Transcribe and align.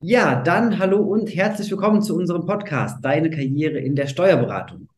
Ja, 0.00 0.40
dann 0.40 0.78
hallo 0.78 0.98
und 1.00 1.34
herzlich 1.34 1.72
willkommen 1.72 2.02
zu 2.02 2.14
unserem 2.14 2.46
Podcast 2.46 3.04
Deine 3.04 3.30
Karriere 3.30 3.80
in 3.80 3.96
der 3.96 4.06
Steuerberatung. 4.06 4.88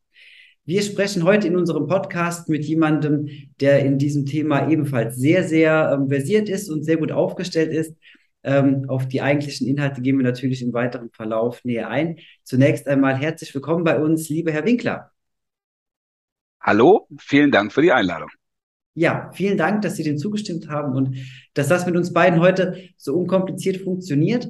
Wir 0.63 0.83
sprechen 0.83 1.23
heute 1.23 1.47
in 1.47 1.57
unserem 1.57 1.87
Podcast 1.87 2.49
mit 2.49 2.63
jemandem, 2.65 3.27
der 3.59 3.83
in 3.83 3.97
diesem 3.97 4.27
Thema 4.27 4.69
ebenfalls 4.69 5.17
sehr, 5.17 5.43
sehr 5.43 5.91
ähm, 5.91 6.07
versiert 6.07 6.49
ist 6.49 6.69
und 6.69 6.83
sehr 6.83 6.97
gut 6.97 7.11
aufgestellt 7.11 7.71
ist. 7.73 7.95
Ähm, 8.43 8.85
auf 8.89 9.07
die 9.07 9.23
eigentlichen 9.23 9.65
Inhalte 9.65 10.03
gehen 10.03 10.17
wir 10.19 10.23
natürlich 10.23 10.61
im 10.61 10.71
weiteren 10.71 11.09
Verlauf 11.09 11.65
näher 11.65 11.89
ein. 11.89 12.19
Zunächst 12.43 12.87
einmal 12.87 13.17
herzlich 13.17 13.55
willkommen 13.55 13.83
bei 13.83 13.99
uns, 13.99 14.29
lieber 14.29 14.51
Herr 14.51 14.65
Winkler. 14.65 15.09
Hallo, 16.61 17.07
vielen 17.17 17.49
Dank 17.49 17.73
für 17.73 17.81
die 17.81 17.91
Einladung. 17.91 18.29
Ja, 18.93 19.31
vielen 19.33 19.57
Dank, 19.57 19.81
dass 19.81 19.95
Sie 19.95 20.03
dem 20.03 20.19
zugestimmt 20.19 20.67
haben 20.69 20.93
und 20.95 21.17
dass 21.55 21.69
das 21.69 21.87
mit 21.87 21.95
uns 21.95 22.13
beiden 22.13 22.39
heute 22.39 22.89
so 22.97 23.15
unkompliziert 23.15 23.77
funktioniert. 23.77 24.47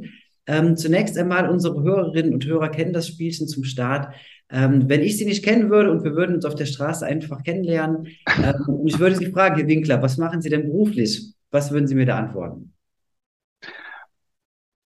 Ähm, 0.51 0.75
zunächst 0.75 1.17
einmal, 1.17 1.49
unsere 1.49 1.81
Hörerinnen 1.81 2.33
und 2.33 2.45
Hörer 2.45 2.67
kennen 2.67 2.91
das 2.91 3.07
Spielchen 3.07 3.47
zum 3.47 3.63
Start. 3.63 4.13
Ähm, 4.49 4.89
wenn 4.89 5.01
ich 5.01 5.17
Sie 5.17 5.23
nicht 5.23 5.45
kennen 5.45 5.69
würde 5.69 5.89
und 5.89 6.03
wir 6.03 6.13
würden 6.13 6.35
uns 6.35 6.43
auf 6.43 6.55
der 6.55 6.65
Straße 6.65 7.05
einfach 7.05 7.41
kennenlernen, 7.41 8.07
ähm, 8.27 8.65
und 8.67 8.87
ich 8.87 8.99
würde 8.99 9.15
Sie 9.15 9.31
fragen, 9.31 9.55
Herr 9.55 9.67
Winkler, 9.67 10.01
was 10.01 10.17
machen 10.17 10.41
Sie 10.41 10.49
denn 10.49 10.63
beruflich? 10.63 11.33
Was 11.51 11.71
würden 11.71 11.87
Sie 11.87 11.95
mir 11.95 12.05
da 12.05 12.17
antworten? 12.17 12.73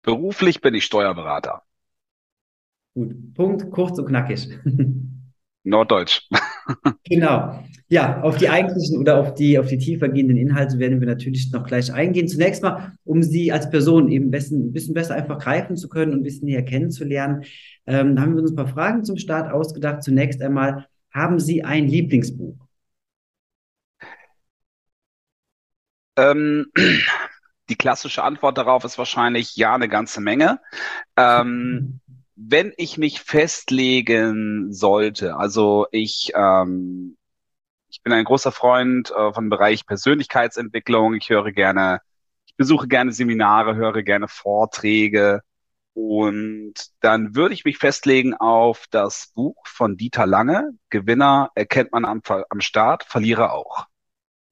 Beruflich 0.02 0.60
bin 0.60 0.74
ich 0.74 0.84
Steuerberater. 0.84 1.64
Gut, 2.94 3.34
Punkt, 3.34 3.72
kurz 3.72 3.98
und 3.98 4.08
knackig. 4.08 4.50
Norddeutsch. 5.64 6.28
Genau. 7.08 7.64
Ja, 7.88 8.22
auf 8.24 8.38
die 8.38 8.50
eigentlichen 8.50 8.98
oder 8.98 9.20
auf 9.20 9.36
die, 9.36 9.60
auf 9.60 9.68
die 9.68 9.78
tiefer 9.78 10.10
gehenden 10.10 10.38
Inhalte 10.38 10.80
werden 10.80 11.00
wir 11.00 11.08
natürlich 11.08 11.52
noch 11.52 11.66
gleich 11.66 11.94
eingehen. 11.94 12.28
Zunächst 12.28 12.64
mal, 12.64 12.94
um 13.04 13.22
Sie 13.22 13.52
als 13.52 13.70
Person 13.70 14.10
eben 14.10 14.34
ein 14.34 14.72
bisschen 14.72 14.94
besser 14.94 15.14
einfach 15.14 15.38
greifen 15.38 15.78
zu 15.78 15.88
können 15.88 16.14
und 16.14 16.22
ein 16.22 16.24
bisschen 16.24 16.46
näher 16.46 16.64
kennenzulernen, 16.64 17.44
ähm, 17.86 18.20
haben 18.20 18.34
wir 18.34 18.42
uns 18.42 18.52
ein 18.52 18.56
paar 18.56 18.68
Fragen 18.68 19.04
zum 19.04 19.18
Start 19.18 19.52
ausgedacht. 19.52 20.02
Zunächst 20.02 20.42
einmal, 20.42 20.88
haben 21.12 21.40
Sie 21.40 21.64
ein 21.64 21.88
Lieblingsbuch? 21.88 22.56
Ähm, 26.18 26.66
die 27.70 27.76
klassische 27.76 28.24
Antwort 28.24 28.58
darauf 28.58 28.84
ist 28.84 28.98
wahrscheinlich 28.98 29.56
ja, 29.56 29.76
eine 29.76 29.90
ganze 29.90 30.22
Menge. 30.22 30.60
Ähm, 31.18 32.00
wenn 32.36 32.74
ich 32.78 32.98
mich 32.98 33.22
festlegen 33.22 34.74
sollte, 34.74 35.38
also 35.38 35.88
ich, 35.92 36.32
ähm, 36.36 37.18
ich 37.90 38.02
bin 38.04 38.14
ein 38.14 38.26
großer 38.26 38.52
Freund 38.52 39.12
äh, 39.12 39.34
vom 39.34 39.50
Bereich 39.50 39.86
Persönlichkeitsentwicklung. 39.86 41.14
Ich 41.16 41.30
höre 41.30 41.52
gerne, 41.52 42.02
ich 42.46 42.56
besuche 42.56 42.88
gerne 42.88 43.14
Seminare, 43.14 43.76
höre 43.76 44.04
gerne 44.04 44.28
Vorträge. 44.28 45.42
Und 45.94 46.74
dann 47.00 47.36
würde 47.36 47.54
ich 47.54 47.64
mich 47.64 47.78
festlegen 47.78 48.34
auf 48.34 48.86
das 48.92 49.32
Buch 49.34 49.56
von 49.66 49.96
Dieter 49.96 50.26
Lange. 50.26 50.72
Gewinner 50.90 51.52
erkennt 51.56 51.94
man 51.94 52.04
am, 52.04 52.22
am 52.50 52.60
Start, 52.60 53.06
Verlierer 53.06 53.54
auch. 53.54 53.86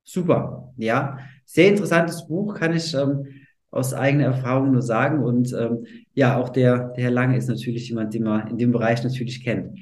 Super, 0.04 0.74
ja. 0.78 1.20
Sehr 1.46 1.68
interessantes 1.68 2.28
Buch, 2.28 2.56
kann 2.56 2.74
ich 2.74 2.94
ähm, 2.94 3.28
aus 3.72 3.94
eigener 3.94 4.26
Erfahrung 4.26 4.72
nur 4.72 4.82
sagen. 4.82 5.22
Und 5.22 5.52
ähm, 5.52 5.86
ja, 6.14 6.38
auch 6.38 6.50
der, 6.50 6.90
der 6.90 7.06
Herr 7.06 7.12
Lange 7.12 7.38
ist 7.38 7.48
natürlich 7.48 7.90
jemand, 7.90 8.14
den 8.14 8.24
man 8.24 8.48
in 8.48 8.58
dem 8.58 8.72
Bereich 8.72 9.04
natürlich 9.04 9.44
kennt. 9.44 9.80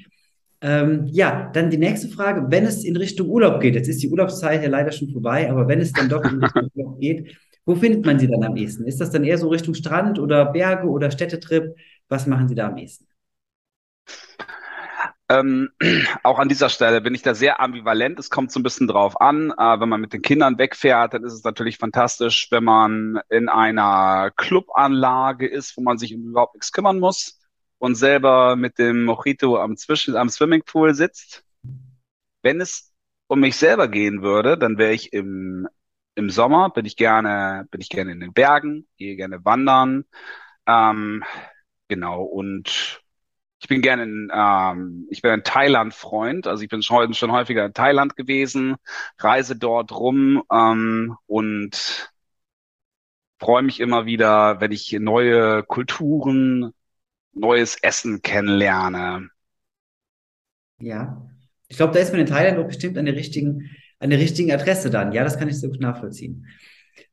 Ähm, 0.60 1.06
ja, 1.06 1.50
dann 1.52 1.70
die 1.70 1.78
nächste 1.78 2.08
Frage. 2.08 2.46
Wenn 2.48 2.64
es 2.64 2.84
in 2.84 2.96
Richtung 2.96 3.28
Urlaub 3.28 3.60
geht, 3.60 3.74
jetzt 3.74 3.88
ist 3.88 4.02
die 4.02 4.08
Urlaubszeit 4.08 4.62
ja 4.62 4.68
leider 4.68 4.92
schon 4.92 5.10
vorbei, 5.10 5.50
aber 5.50 5.66
wenn 5.68 5.80
es 5.80 5.92
dann 5.92 6.08
doch 6.08 6.24
in 6.24 6.42
Richtung 6.42 6.70
Urlaub 6.74 7.00
geht, 7.00 7.36
wo 7.64 7.74
findet 7.74 8.04
man 8.06 8.18
sie 8.18 8.28
dann 8.28 8.42
am 8.42 8.56
ehesten? 8.56 8.84
Ist 8.86 9.00
das 9.00 9.10
dann 9.10 9.24
eher 9.24 9.38
so 9.38 9.48
Richtung 9.48 9.74
Strand 9.74 10.18
oder 10.18 10.46
Berge 10.46 10.88
oder 10.88 11.10
Städtetrip? 11.10 11.74
Was 12.08 12.26
machen 12.26 12.48
Sie 12.48 12.54
da 12.54 12.68
am 12.68 12.76
ehesten? 12.76 13.06
Ähm, 15.32 15.70
auch 16.22 16.38
an 16.38 16.48
dieser 16.48 16.68
Stelle 16.68 17.00
bin 17.00 17.14
ich 17.14 17.22
da 17.22 17.34
sehr 17.34 17.60
ambivalent. 17.60 18.18
Es 18.18 18.30
kommt 18.30 18.52
so 18.52 18.60
ein 18.60 18.62
bisschen 18.62 18.86
drauf 18.86 19.20
an. 19.20 19.50
Äh, 19.50 19.80
wenn 19.80 19.88
man 19.88 20.00
mit 20.00 20.12
den 20.12 20.22
Kindern 20.22 20.58
wegfährt, 20.58 21.14
dann 21.14 21.24
ist 21.24 21.32
es 21.32 21.44
natürlich 21.44 21.78
fantastisch, 21.78 22.48
wenn 22.50 22.64
man 22.64 23.20
in 23.30 23.48
einer 23.48 24.30
Clubanlage 24.36 25.46
ist, 25.46 25.76
wo 25.76 25.80
man 25.80 25.98
sich 25.98 26.12
überhaupt 26.12 26.54
nichts 26.54 26.72
kümmern 26.72 26.98
muss 26.98 27.40
und 27.78 27.94
selber 27.94 28.56
mit 28.56 28.78
dem 28.78 29.04
Mojito 29.04 29.56
am, 29.58 29.76
Zwischen 29.76 30.16
am 30.16 30.28
Swimmingpool 30.28 30.94
sitzt. 30.94 31.44
Wenn 32.42 32.60
es 32.60 32.92
um 33.28 33.40
mich 33.40 33.56
selber 33.56 33.88
gehen 33.88 34.22
würde, 34.22 34.58
dann 34.58 34.76
wäre 34.76 34.92
ich 34.92 35.12
im, 35.12 35.66
im 36.14 36.28
Sommer, 36.28 36.70
bin 36.70 36.84
ich 36.84 36.96
gerne, 36.96 37.66
bin 37.70 37.80
ich 37.80 37.88
gerne 37.88 38.12
in 38.12 38.20
den 38.20 38.34
Bergen, 38.34 38.86
gehe 38.98 39.16
gerne 39.16 39.44
wandern. 39.44 40.04
Ähm, 40.66 41.24
genau, 41.88 42.22
und 42.22 43.01
ich 43.62 43.68
bin 43.68 43.80
gerne 43.80 44.02
in, 44.02 44.30
ähm, 44.34 45.06
ich 45.10 45.22
bin 45.22 45.30
ein 45.30 45.44
Thailand-Freund, 45.44 46.48
also 46.48 46.64
ich 46.64 46.68
bin 46.68 46.82
schon, 46.82 47.14
schon 47.14 47.30
häufiger 47.30 47.64
in 47.64 47.72
Thailand 47.74 48.16
gewesen, 48.16 48.74
reise 49.18 49.56
dort 49.56 49.92
rum 49.92 50.42
ähm, 50.52 51.16
und 51.26 52.10
freue 53.38 53.62
mich 53.62 53.80
immer 53.80 54.06
wieder, 54.06 54.60
wenn 54.60 54.72
ich 54.72 54.92
neue 54.92 55.62
Kulturen, 55.64 56.72
neues 57.32 57.76
Essen 57.82 58.22
kennenlerne. 58.22 59.30
Ja, 60.78 61.28
ich 61.68 61.76
glaube, 61.76 61.94
da 61.94 62.00
ist 62.00 62.12
man 62.12 62.20
in 62.20 62.26
Thailand 62.26 62.58
auch 62.58 62.66
bestimmt 62.66 62.98
an 62.98 63.06
der 63.06 63.14
richtigen, 63.14 63.70
an 63.98 64.10
der 64.10 64.18
richtigen 64.18 64.52
Adresse 64.52 64.90
dann. 64.90 65.12
Ja, 65.12 65.24
das 65.24 65.38
kann 65.38 65.48
ich 65.48 65.58
sehr 65.58 65.70
gut 65.70 65.80
nachvollziehen. 65.80 66.46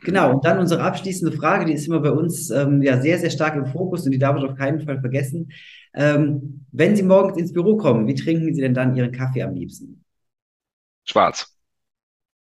Genau, 0.02 0.34
und 0.34 0.46
dann 0.46 0.60
unsere 0.60 0.82
abschließende 0.82 1.36
Frage, 1.36 1.66
die 1.66 1.74
ist 1.74 1.88
immer 1.88 2.00
bei 2.00 2.12
uns 2.12 2.50
ähm, 2.50 2.82
ja 2.82 3.02
sehr, 3.02 3.20
sehr 3.20 3.30
stark 3.30 3.56
im 3.56 3.66
Fokus 3.66 4.06
und 4.06 4.12
die 4.12 4.20
darf 4.20 4.38
ich 4.38 4.44
auf 4.44 4.56
keinen 4.56 4.82
Fall 4.82 5.00
vergessen. 5.00 5.52
Ähm, 5.94 6.66
wenn 6.72 6.96
Sie 6.96 7.04
morgens 7.04 7.38
ins 7.38 7.54
Büro 7.54 7.78
kommen, 7.78 8.08
wie 8.08 8.16
trinken 8.16 8.54
Sie 8.54 8.62
denn 8.62 8.74
dann 8.74 8.96
Ihren 8.96 9.12
Kaffee 9.12 9.44
am 9.44 9.54
liebsten? 9.54 10.04
Schwarz. 11.04 11.56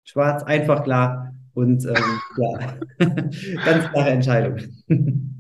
Schwarz, 0.04 0.44
einfach 0.44 0.84
klar 0.84 1.34
und 1.54 1.86
ähm, 1.86 2.22
ja, 2.38 2.78
ganz 3.66 3.90
klare 3.92 4.10
Entscheidung. 4.10 4.60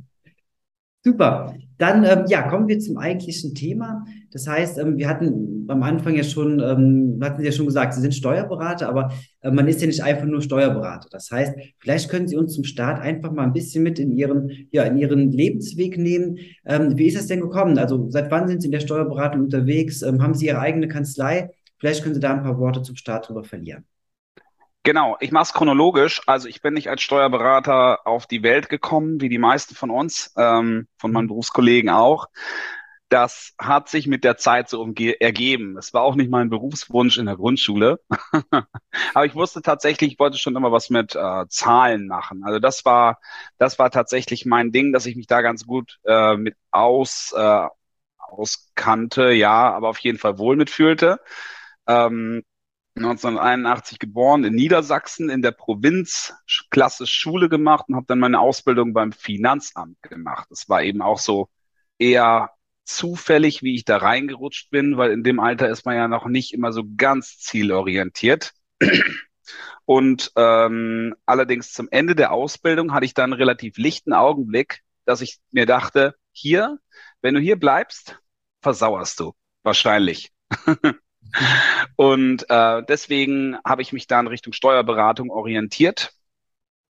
Super. 1.03 1.56
Dann 1.79 2.03
ähm, 2.03 2.25
ja, 2.28 2.44
kommen 2.44 2.67
wir 2.67 2.78
zum 2.79 2.97
eigentlichen 2.97 3.56
Thema. 3.56 4.06
Das 4.31 4.47
heißt, 4.47 4.78
ähm, 4.78 4.97
wir 4.97 5.09
hatten 5.09 5.66
am 5.67 5.81
Anfang 5.81 6.16
ja 6.16 6.23
schon, 6.23 6.59
ähm, 6.59 7.19
hatten 7.23 7.39
Sie 7.39 7.45
ja 7.45 7.51
schon 7.51 7.66
gesagt, 7.66 7.95
Sie 7.95 8.01
sind 8.01 8.13
Steuerberater, 8.13 8.88
aber 8.88 9.12
äh, 9.41 9.50
man 9.50 9.67
ist 9.67 9.81
ja 9.81 9.88
nicht 9.88 10.03
einfach 10.03 10.25
nur 10.25 10.44
Steuerberater. 10.44 11.07
Das 11.09 11.31
heißt, 11.31 11.56
vielleicht 11.79 12.07
können 12.07 12.28
Sie 12.28 12.38
uns 12.38 12.53
zum 12.53 12.66
Start 12.66 13.01
einfach 13.01 13.31
mal 13.31 13.45
ein 13.45 13.53
bisschen 13.53 13.81
mit 13.81 13.97
in 13.97 14.12
Ihren, 14.12 14.51
ja, 14.72 14.84
in 14.84 14.95
Ihren 14.97 15.31
Lebensweg 15.31 15.97
nehmen. 15.97 16.38
Ähm, 16.66 16.95
wie 17.00 17.07
ist 17.07 17.18
das 17.18 17.25
denn 17.25 17.41
gekommen? 17.41 17.79
Also 17.79 18.07
seit 18.12 18.29
wann 18.29 18.47
sind 18.47 18.62
Sie 18.62 18.68
in 18.68 18.72
der 18.72 18.79
Steuerberatung 18.79 19.41
unterwegs? 19.41 20.03
Ähm, 20.03 20.22
haben 20.22 20.35
Sie 20.35 20.45
Ihre 20.45 20.59
eigene 20.59 20.88
Kanzlei? 20.88 21.50
Vielleicht 21.79 22.03
können 22.03 22.13
Sie 22.13 22.22
da 22.22 22.33
ein 22.33 22.44
paar 22.44 22.59
Worte 22.59 22.83
zum 22.83 22.95
Start 22.95 23.28
drüber 23.28 23.44
verlieren. 23.44 23.85
Genau, 24.84 25.16
ich 25.19 25.31
mache 25.31 25.44
es 25.44 25.53
chronologisch. 25.53 26.22
Also 26.25 26.47
ich 26.47 26.62
bin 26.62 26.74
nicht 26.74 26.90
als 26.90 27.02
Steuerberater 27.03 28.08
auf 28.08 28.25
die 28.25 28.42
Welt 28.42 28.68
gekommen, 28.68 29.22
wie 29.22 29.30
die 29.30 29.38
meisten 29.38 29.75
von 29.75 29.92
uns, 29.92 30.34
ähm, 30.38 30.88
von 30.97 31.12
meinen 31.12 31.28
Berufskollegen 31.28 31.90
auch. 31.92 32.28
Das 33.09 33.53
hat 33.59 33.90
sich 33.90 34.08
mit 34.08 34.24
der 34.24 34.38
Zeit 34.38 34.69
so 34.69 34.86
ergeben. 35.19 35.78
Es 35.78 35.94
war 35.94 36.03
auch 36.03 36.16
nicht 36.16 36.31
mein 36.31 36.50
Berufswunsch 36.50 37.18
in 37.18 37.25
der 37.28 37.36
Grundschule. 37.36 38.00
Aber 39.14 39.25
ich 39.25 39.36
wusste 39.36 39.62
tatsächlich, 39.62 40.14
ich 40.14 40.19
wollte 40.19 40.38
schon 40.38 40.56
immer 40.56 40.72
was 40.72 40.90
mit 40.90 41.16
äh, 41.16 41.48
Zahlen 41.50 42.08
machen. 42.08 42.44
Also 42.46 42.59
das 42.59 42.86
war, 42.86 43.19
das 43.58 43.80
war 43.80 43.92
tatsächlich 43.92 44.46
mein 44.46 44.72
Ding, 44.72 44.94
dass 44.94 45.06
ich 45.06 45.16
mich 45.18 45.28
da 45.28 45.42
ganz 45.42 45.66
gut 45.68 46.00
äh, 46.06 46.38
mit 46.38 46.56
aus, 46.72 47.34
äh, 47.38 47.68
auskannte, 48.19 49.31
ja, 49.31 49.74
aber 49.74 49.90
auf 49.90 50.00
jeden 50.00 50.18
Fall 50.18 50.38
wohl 50.38 50.56
mitfühlte. 50.56 51.19
Ähm, 51.88 52.44
1981 52.96 54.00
geboren, 54.00 54.44
in 54.44 54.53
Niedersachsen 54.53 55.29
in 55.29 55.41
der 55.41 55.52
Provinz 55.52 56.34
klassisch 56.69 57.13
Schule 57.13 57.47
gemacht 57.50 57.85
und 57.88 57.96
habe 57.96 58.06
dann 58.07 58.19
meine 58.19 58.40
Ausbildung 58.40 58.94
beim 58.94 59.12
Finanzamt 59.12 60.02
gemacht. 60.02 60.47
Das 60.50 60.68
war 60.68 60.84
eben 60.84 61.01
auch 61.01 61.19
so 61.19 61.50
eher 61.97 62.51
zufällig, 62.83 63.63
wie 63.63 63.75
ich 63.75 63.86
da 63.86 63.98
reingerutscht 63.98 64.69
bin, 64.71 64.98
weil 64.98 65.12
in 65.12 65.24
dem 65.24 65.39
Alter 65.39 65.69
ist 65.69 65.86
man 65.86 65.95
ja 65.95 66.07
noch 66.07 66.25
nicht 66.25 66.54
immer 66.54 66.74
so 66.74 66.83
ganz 66.98 67.38
zielorientiert. 67.39 68.54
Und 69.86 70.31
ähm, 70.36 71.15
allerdings 71.25 71.74
zum 71.74 71.88
Ende 71.92 72.15
der 72.15 72.31
Ausbildung 72.31 72.94
hatte 72.94 73.06
ich 73.06 73.13
dann 73.13 73.31
einen 73.31 73.42
relativ 73.42 73.77
lichten 73.77 74.13
Augenblick, 74.13 74.81
dass 75.06 75.21
ich 75.21 75.39
mir 75.51 75.65
dachte, 75.65 76.15
hier, 76.31 76.77
wenn 77.21 77.33
du 77.33 77.39
hier 77.39 77.57
bleibst, 77.57 78.19
versauerst 78.62 79.19
du. 79.19 79.33
Wahrscheinlich. 79.63 80.31
Und 81.95 82.50
äh, 82.50 82.83
deswegen 82.88 83.57
habe 83.66 83.81
ich 83.81 83.94
mich 83.94 84.07
dann 84.07 84.28
Richtung 84.28 84.54
Steuerberatung 84.54 85.30
orientiert. 85.30 86.13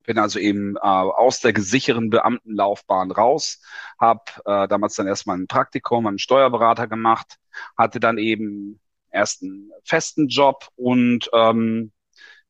Bin 0.06 0.18
also 0.18 0.40
eben 0.40 0.78
äh, 0.78 0.80
aus 0.80 1.42
der 1.42 1.54
gesicherten 1.54 2.10
Beamtenlaufbahn 2.10 3.12
raus, 3.12 3.62
habe 4.00 4.24
äh, 4.46 4.68
damals 4.68 4.96
dann 4.96 5.08
erstmal 5.08 5.38
ein 5.38 5.48
Praktikum, 5.48 6.08
einen 6.08 6.18
Steuerberater 6.18 6.88
gemacht, 6.88 7.38
hatte 7.78 8.00
dann 8.00 8.18
eben 8.18 8.80
erst 9.12 9.44
einen 9.44 9.72
festen 9.84 10.28
Job 10.28 10.70
und 10.76 11.30
ähm, 11.34 11.92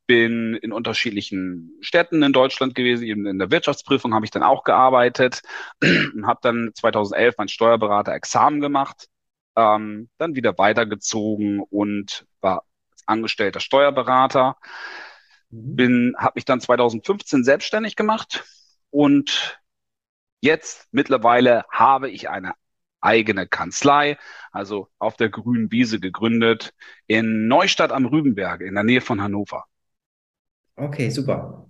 bin 0.06 0.54
in 0.54 0.72
unterschiedlichen 0.72 1.76
Städten 1.80 2.22
in 2.22 2.32
Deutschland 2.32 2.74
gewesen. 2.74 3.04
Eben 3.04 3.26
in 3.26 3.38
der 3.38 3.50
Wirtschaftsprüfung 3.50 4.14
habe 4.14 4.24
ich 4.24 4.30
dann 4.30 4.42
auch 4.42 4.64
gearbeitet 4.64 5.42
und 5.82 6.26
habe 6.26 6.40
dann 6.42 6.72
2011 6.74 7.34
mein 7.38 7.48
Steuerberater-Examen 7.48 8.60
gemacht, 8.60 9.08
ähm, 9.56 10.08
dann 10.18 10.34
wieder 10.34 10.56
weitergezogen 10.58 11.60
und 11.60 12.26
war 12.40 12.64
angestellter 13.06 13.60
Steuerberater. 13.60 14.56
Mhm. 15.50 15.76
Bin, 15.76 16.14
habe 16.18 16.32
mich 16.36 16.44
dann 16.44 16.60
2015 16.60 17.44
selbstständig 17.44 17.96
gemacht 17.96 18.44
und 18.90 19.60
jetzt 20.40 20.88
mittlerweile 20.92 21.64
habe 21.70 22.10
ich 22.10 22.28
eine 22.28 22.54
eigene 23.00 23.46
Kanzlei, 23.48 24.16
also 24.52 24.88
auf 24.98 25.16
der 25.16 25.28
grünen 25.28 25.70
Wiese 25.72 25.98
gegründet, 25.98 26.72
in 27.06 27.48
Neustadt 27.48 27.92
am 27.92 28.06
Rübenberg, 28.06 28.60
in 28.60 28.74
der 28.74 28.84
Nähe 28.84 29.00
von 29.00 29.20
Hannover. 29.20 29.64
Okay, 30.76 31.10
super. 31.10 31.66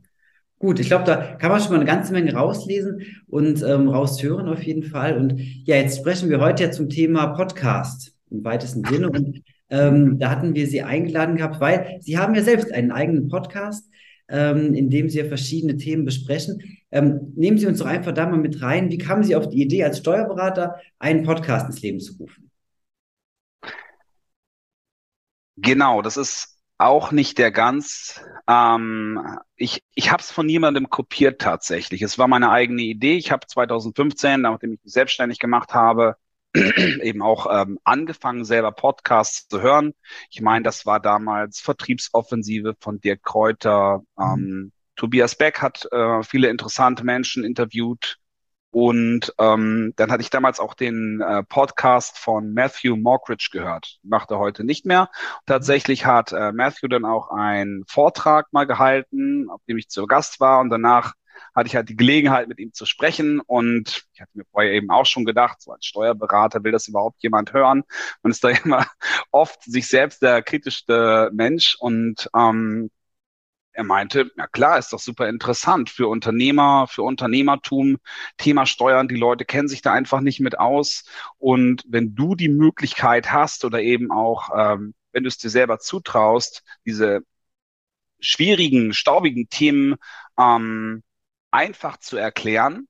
Gut, 0.63 0.79
ich 0.79 0.87
glaube, 0.87 1.03
da 1.03 1.35
kann 1.35 1.51
man 1.51 1.61
schon 1.61 1.71
mal 1.71 1.81
eine 1.81 1.87
ganze 1.87 2.13
Menge 2.13 2.35
rauslesen 2.35 3.05
und 3.27 3.65
ähm, 3.65 3.89
raushören 3.89 4.49
auf 4.49 4.63
jeden 4.63 4.85
Fall. 4.85 5.17
Und 5.19 5.37
ja, 5.67 5.75
jetzt 5.75 5.99
sprechen 5.99 6.31
wir 6.31 6.39
heute 6.39 6.63
ja 6.63 6.71
zum 6.71 6.89
Thema 6.89 7.27
Podcast 7.35 8.15
im 8.31 8.45
weitesten 8.45 8.85
Sinne. 8.85 9.11
Und 9.11 9.43
ähm, 9.71 10.21
da 10.21 10.31
hatten 10.31 10.55
wir 10.55 10.69
Sie 10.69 10.81
eingeladen 10.81 11.35
gehabt, 11.35 11.61
weil 11.61 11.99
Sie 11.99 12.17
haben 12.17 12.37
ja 12.37 12.43
selbst 12.43 12.73
einen 12.73 12.93
eigenen 12.93 13.27
Podcast, 13.27 13.91
ähm, 14.29 14.73
in 14.75 14.89
dem 14.89 15.09
Sie 15.09 15.19
ja 15.19 15.25
verschiedene 15.25 15.79
Themen 15.79 16.05
besprechen. 16.05 16.63
Ähm, 16.93 17.33
nehmen 17.35 17.59
Sie 17.59 17.67
uns 17.67 17.81
doch 17.81 17.87
einfach 17.87 18.13
da 18.13 18.29
mal 18.29 18.39
mit 18.39 18.63
rein. 18.63 18.89
Wie 18.89 18.99
kamen 18.99 19.25
Sie 19.25 19.35
auf 19.35 19.49
die 19.49 19.63
Idee, 19.63 19.83
als 19.83 19.99
Steuerberater 19.99 20.77
einen 21.01 21.25
Podcast 21.25 21.67
ins 21.67 21.83
Leben 21.83 21.99
zu 21.99 22.17
rufen? 22.19 22.53
Genau, 25.57 26.03
das 26.03 26.17
ist 26.17 26.52
auch 26.83 27.13
nicht 27.13 27.39
der 27.39 27.51
ganz. 27.51 28.21
Ähm, 28.49 29.39
ich 29.57 29.83
ich 29.95 30.11
habe 30.11 30.23
es 30.23 30.31
von 30.31 30.47
niemandem 30.47 30.91
kopiert 30.91 31.41
tatsächlich. 31.41 32.03
Es 32.03 32.19
war 32.19 32.29
meine 32.29 32.51
eigene 32.51 32.83
Idee. 32.83 33.17
Ich 33.17 33.31
habe 33.33 33.47
2015, 33.47 34.41
nachdem 34.41 34.75
ich 34.75 34.81
mich 34.83 34.93
selbstständig 34.93 35.39
gemacht 35.39 35.75
habe, 35.75 36.17
eben 36.55 37.23
auch 37.23 37.47
ähm, 37.51 37.79
angefangen, 37.85 38.45
selber 38.45 38.73
Podcasts 38.73 39.49
zu 39.49 39.63
hören. 39.63 39.95
Ich 40.31 40.41
meine, 40.41 40.65
das 40.65 40.85
war 40.85 41.01
damals 41.01 41.61
Vertriebsoffensive 41.61 42.75
von 42.81 43.01
Dirk 43.01 43.23
Kräuter. 43.23 44.03
Mhm. 44.17 44.25
Ähm, 44.25 44.73
Tobias 44.97 45.37
Beck 45.37 45.63
hat 45.63 45.89
äh, 45.91 46.23
viele 46.23 46.49
interessante 46.49 47.05
Menschen 47.05 47.45
interviewt. 47.45 48.19
Und 48.73 49.35
ähm, 49.39 49.93
dann 49.97 50.11
hatte 50.11 50.23
ich 50.23 50.31
damals 50.31 50.59
auch 50.59 50.73
den 50.73 51.21
äh, 51.21 51.43
Podcast 51.43 52.19
von 52.19 52.55
Matthew 52.55 52.97
Mockridge 52.97 53.51
gehört. 53.53 53.99
Macht 54.03 54.31
er 54.31 54.39
heute 54.39 54.65
nicht 54.65 54.87
mehr. 54.87 55.11
Tatsächlich 55.45 56.07
hat 56.07 56.33
äh, 56.33 56.53
Matthew 56.53 56.89
dann 56.89 57.05
auch 57.05 57.31
einen 57.31 57.85
Vortrag 57.87 58.51
mal 58.51 58.65
gehalten, 58.65 59.51
auf 59.51 59.61
dem 59.69 59.77
ich 59.77 59.91
zu 59.91 60.07
Gast 60.07 60.41
war. 60.41 60.61
Und 60.61 60.71
danach 60.71 61.13
hatte 61.55 61.67
ich 61.67 61.77
halt 61.77 61.91
die 61.91 61.97
Gelegenheit, 61.97 62.49
mit 62.49 62.59
ihm 62.61 62.73
zu 62.73 62.87
sprechen. 62.87 63.41
Und 63.41 64.07
ich 64.15 64.23
hatte 64.23 64.31
mir 64.33 64.45
vorher 64.51 64.73
eben 64.73 64.91
auch 64.91 65.05
schon 65.05 65.27
gedacht, 65.27 65.61
so 65.61 65.73
als 65.73 65.85
Steuerberater 65.85 66.65
will 66.65 66.73
das 66.73 66.89
überhaupt 66.89 67.23
jemand 67.23 67.53
hören. 67.53 67.85
Man 68.23 68.31
ist 68.31 68.43
da 68.43 68.49
immer 68.65 68.87
oft 69.31 69.63
sich 69.65 69.87
selbst 69.87 70.23
der 70.23 70.43
kritischste 70.43 71.31
Mensch. 71.35 71.77
Und 71.79 72.31
ähm, 72.35 72.91
er 73.73 73.85
meinte, 73.85 74.31
ja 74.37 74.47
klar, 74.47 74.79
ist 74.79 74.93
doch 74.93 74.99
super 74.99 75.29
interessant 75.29 75.91
für 75.91 76.09
Unternehmer, 76.09 76.87
für 76.89 77.03
Unternehmertum, 77.03 77.99
Thema 78.37 78.67
Steuern, 78.67 79.09
die 79.09 79.17
Leute 79.17 79.45
kennen 79.45 79.69
sich 79.69 79.83
da 79.83 79.93
einfach 79.93 80.21
nicht 80.21 80.41
mit 80.41 80.59
aus. 80.59 81.05
Und 81.39 81.85
wenn 81.89 82.15
du 82.15 82.35
die 82.35 82.49
Möglichkeit 82.49 83.33
hast 83.33 83.65
oder 83.65 83.81
eben 83.81 84.11
auch, 84.11 84.51
ähm, 84.57 84.95
wenn 85.13 85.25
du 85.25 85.29
es 85.29 85.39
dir 85.39 85.51
selber 85.51 85.79
zutraust, 85.79 86.63
diese 86.87 87.23
schwierigen, 88.21 88.93
staubigen 88.93 89.49
Themen 89.49 89.97
ähm, 90.39 91.03
einfach 91.51 91.99
zu 91.99 92.17
erklären, 92.17 92.89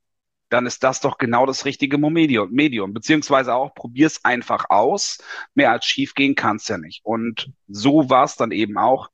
dann 0.52 0.66
ist 0.66 0.84
das 0.84 1.00
doch 1.00 1.16
genau 1.16 1.46
das 1.46 1.64
richtige 1.64 1.96
Medium, 1.96 2.92
beziehungsweise 2.92 3.54
auch 3.54 3.74
probier's 3.74 4.22
einfach 4.24 4.66
aus. 4.68 5.18
Mehr 5.54 5.70
als 5.70 5.86
schief 5.86 6.14
gehen 6.14 6.34
kann's 6.34 6.68
ja 6.68 6.76
nicht. 6.76 7.00
Und 7.04 7.50
so 7.68 8.10
war 8.10 8.24
es 8.24 8.36
dann 8.36 8.50
eben 8.50 8.76
auch 8.76 9.08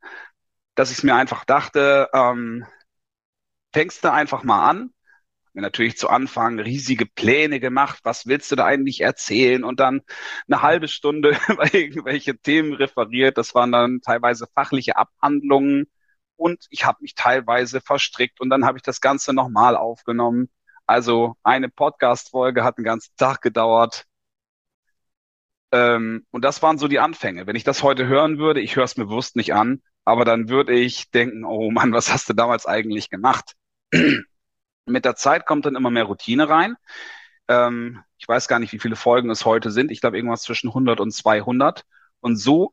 dass 0.78 0.92
ich 0.92 1.02
mir 1.02 1.16
einfach 1.16 1.44
dachte, 1.44 2.08
ähm, 2.12 2.64
fängst 3.72 4.04
du 4.04 4.12
einfach 4.12 4.44
mal 4.44 4.68
an. 4.70 4.94
Mir 5.52 5.62
natürlich 5.62 5.98
zu 5.98 6.08
Anfang 6.08 6.60
riesige 6.60 7.04
Pläne 7.04 7.58
gemacht, 7.58 7.98
was 8.04 8.26
willst 8.26 8.52
du 8.52 8.56
da 8.56 8.64
eigentlich 8.64 9.00
erzählen 9.00 9.64
und 9.64 9.80
dann 9.80 10.02
eine 10.46 10.62
halbe 10.62 10.86
Stunde 10.86 11.30
über 11.48 11.74
irgendwelche 11.74 12.38
Themen 12.38 12.74
referiert. 12.74 13.38
Das 13.38 13.56
waren 13.56 13.72
dann 13.72 14.02
teilweise 14.02 14.46
fachliche 14.54 14.96
Abhandlungen 14.96 15.90
und 16.36 16.66
ich 16.70 16.84
habe 16.84 16.98
mich 17.02 17.16
teilweise 17.16 17.80
verstrickt 17.80 18.40
und 18.40 18.48
dann 18.48 18.64
habe 18.64 18.78
ich 18.78 18.82
das 18.84 19.00
Ganze 19.00 19.32
nochmal 19.32 19.76
aufgenommen. 19.76 20.48
Also 20.86 21.34
eine 21.42 21.68
Podcast-Folge 21.70 22.62
hat 22.62 22.78
einen 22.78 22.84
ganzen 22.84 23.16
Tag 23.16 23.42
gedauert. 23.42 24.04
Ähm, 25.72 26.24
und 26.30 26.44
das 26.44 26.62
waren 26.62 26.78
so 26.78 26.86
die 26.86 27.00
Anfänge. 27.00 27.48
Wenn 27.48 27.56
ich 27.56 27.64
das 27.64 27.82
heute 27.82 28.06
hören 28.06 28.38
würde, 28.38 28.60
ich 28.60 28.76
höre 28.76 28.84
es 28.84 28.96
mir 28.96 29.06
bewusst 29.06 29.34
nicht 29.34 29.54
an, 29.54 29.82
aber 30.08 30.24
dann 30.24 30.48
würde 30.48 30.72
ich 30.72 31.10
denken, 31.10 31.44
oh 31.44 31.70
Mann, 31.70 31.92
was 31.92 32.10
hast 32.10 32.30
du 32.30 32.32
damals 32.32 32.64
eigentlich 32.64 33.10
gemacht? 33.10 33.52
Mit 34.86 35.04
der 35.04 35.16
Zeit 35.16 35.44
kommt 35.44 35.66
dann 35.66 35.76
immer 35.76 35.90
mehr 35.90 36.04
Routine 36.04 36.48
rein. 36.48 36.76
Ähm, 37.46 38.02
ich 38.16 38.26
weiß 38.26 38.48
gar 38.48 38.58
nicht, 38.58 38.72
wie 38.72 38.78
viele 38.78 38.96
Folgen 38.96 39.28
es 39.28 39.44
heute 39.44 39.70
sind. 39.70 39.90
Ich 39.90 40.00
glaube, 40.00 40.16
irgendwas 40.16 40.44
zwischen 40.44 40.68
100 40.68 41.00
und 41.00 41.10
200. 41.10 41.84
Und 42.20 42.36
so 42.36 42.72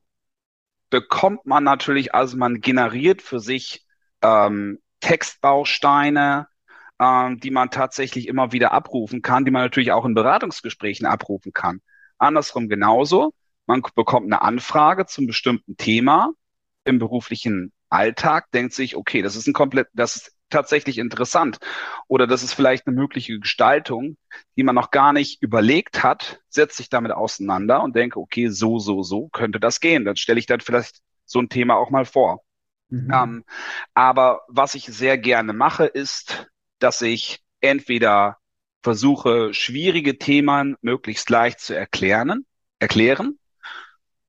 bekommt 0.89 1.45
man 1.45 1.65
natürlich, 1.65 2.15
also 2.15 2.37
man 2.37 2.61
generiert 2.61 3.21
für 3.21 3.41
sich 3.41 3.85
ähm, 4.21 4.79
Textbausteine, 5.01 6.47
ähm, 7.01 7.41
die 7.41 7.51
man 7.51 7.69
tatsächlich 7.69 8.29
immer 8.29 8.53
wieder 8.53 8.71
abrufen 8.71 9.21
kann, 9.21 9.43
die 9.43 9.51
man 9.51 9.63
natürlich 9.63 9.91
auch 9.91 10.05
in 10.05 10.13
Beratungsgesprächen 10.13 11.05
abrufen 11.05 11.51
kann. 11.51 11.81
Andersrum 12.17 12.69
genauso. 12.69 13.33
Man 13.65 13.81
bekommt 13.93 14.27
eine 14.27 14.41
Anfrage 14.41 15.05
zum 15.05 15.27
bestimmten 15.27 15.75
Thema 15.75 16.31
im 16.85 16.99
beruflichen 16.99 17.73
Alltag 17.89 18.51
denkt 18.51 18.73
sich, 18.73 18.95
okay, 18.95 19.21
das 19.21 19.35
ist 19.35 19.47
ein 19.47 19.53
komplett, 19.53 19.87
das 19.93 20.15
ist 20.15 20.35
tatsächlich 20.49 20.97
interessant 20.97 21.57
oder 22.07 22.27
das 22.27 22.43
ist 22.43 22.53
vielleicht 22.53 22.87
eine 22.87 22.95
mögliche 22.95 23.39
Gestaltung, 23.39 24.17
die 24.55 24.63
man 24.63 24.75
noch 24.75 24.91
gar 24.91 25.11
nicht 25.11 25.41
überlegt 25.41 26.03
hat, 26.03 26.41
setzt 26.49 26.77
sich 26.77 26.89
damit 26.89 27.11
auseinander 27.11 27.83
und 27.83 27.95
denke, 27.95 28.19
okay, 28.19 28.47
so, 28.49 28.79
so, 28.79 29.03
so 29.03 29.27
könnte 29.29 29.59
das 29.59 29.79
gehen. 29.79 30.05
Dann 30.05 30.15
stelle 30.15 30.39
ich 30.39 30.45
dann 30.45 30.61
vielleicht 30.61 31.01
so 31.25 31.39
ein 31.39 31.49
Thema 31.49 31.75
auch 31.75 31.89
mal 31.89 32.05
vor. 32.05 32.41
Mhm. 32.89 33.11
Ähm, 33.11 33.45
aber 33.93 34.41
was 34.47 34.75
ich 34.75 34.85
sehr 34.85 35.17
gerne 35.17 35.53
mache, 35.53 35.85
ist, 35.85 36.47
dass 36.79 37.01
ich 37.01 37.39
entweder 37.59 38.37
versuche, 38.83 39.53
schwierige 39.53 40.19
Themen 40.19 40.75
möglichst 40.81 41.29
leicht 41.31 41.59
zu 41.59 41.75
erklären, 41.75 42.45
erklären 42.79 43.39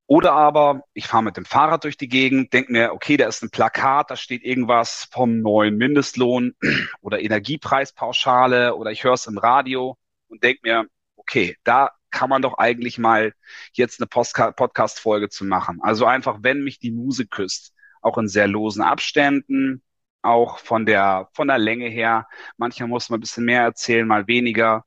oder 0.07 0.33
aber 0.33 0.83
ich 0.93 1.09
fahre 1.09 1.25
mit 1.25 1.37
dem 1.37 1.45
Fahrrad 1.45 1.85
durch 1.85 1.97
die 1.97 2.09
Gegend, 2.09 2.53
denke 2.53 2.73
mir, 2.73 2.93
okay, 2.93 3.17
da 3.17 3.27
ist 3.27 3.43
ein 3.43 3.51
Plakat, 3.51 4.11
da 4.11 4.17
steht 4.17 4.45
irgendwas 4.45 5.09
vom 5.11 5.41
neuen 5.41 5.77
Mindestlohn 5.77 6.55
oder 7.01 7.21
Energiepreispauschale 7.21 8.77
oder 8.77 8.93
ich 8.93 9.05
höre 9.05 9.15
es 9.15 9.27
im 9.27 9.39
Radio 9.39 9.97
und 10.29 10.45
denke 10.45 10.61
mir, 10.63 10.87
okay, 11.17 11.57
da 11.65 11.91
kann 12.11 12.31
man 12.31 12.43
doch 12.43 12.59
eigentlich 12.59 12.99
mal 12.99 13.35
jetzt 13.73 14.01
eine 14.01 14.07
Podcast-Folge 14.07 15.29
zu 15.29 15.45
machen. 15.45 15.81
Also 15.83 16.07
einfach, 16.07 16.39
wenn 16.43 16.63
mich 16.63 16.79
die 16.79 16.93
Muse 16.93 17.27
küsst, 17.27 17.75
auch 18.01 18.17
in 18.19 18.29
sehr 18.29 18.47
losen 18.49 18.83
Abständen, 18.83 19.83
auch 20.23 20.59
von 20.59 20.87
der, 20.87 21.29
von 21.35 21.49
der 21.49 21.59
Länge 21.59 21.89
her. 21.89 22.29
Manchmal 22.57 22.89
muss 22.89 23.11
man 23.11 23.19
ein 23.19 23.21
bisschen 23.21 23.45
mehr 23.45 23.63
erzählen, 23.63 24.07
mal 24.07 24.27
weniger. 24.29 24.85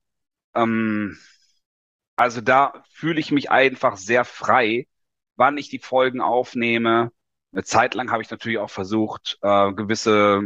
Ähm, 0.55 1.17
also 2.15 2.41
da 2.41 2.83
fühle 2.91 3.19
ich 3.19 3.31
mich 3.31 3.51
einfach 3.51 3.97
sehr 3.97 4.25
frei, 4.25 4.87
wann 5.39 5.57
ich 5.57 5.69
die 5.69 5.79
Folgen 5.79 6.21
aufnehme. 6.21 7.11
Eine 7.51 7.63
Zeit 7.63 7.95
lang 7.95 8.11
habe 8.11 8.21
ich 8.21 8.29
natürlich 8.29 8.59
auch 8.59 8.69
versucht, 8.69 9.39
äh, 9.41 9.71
gewisse 9.73 10.41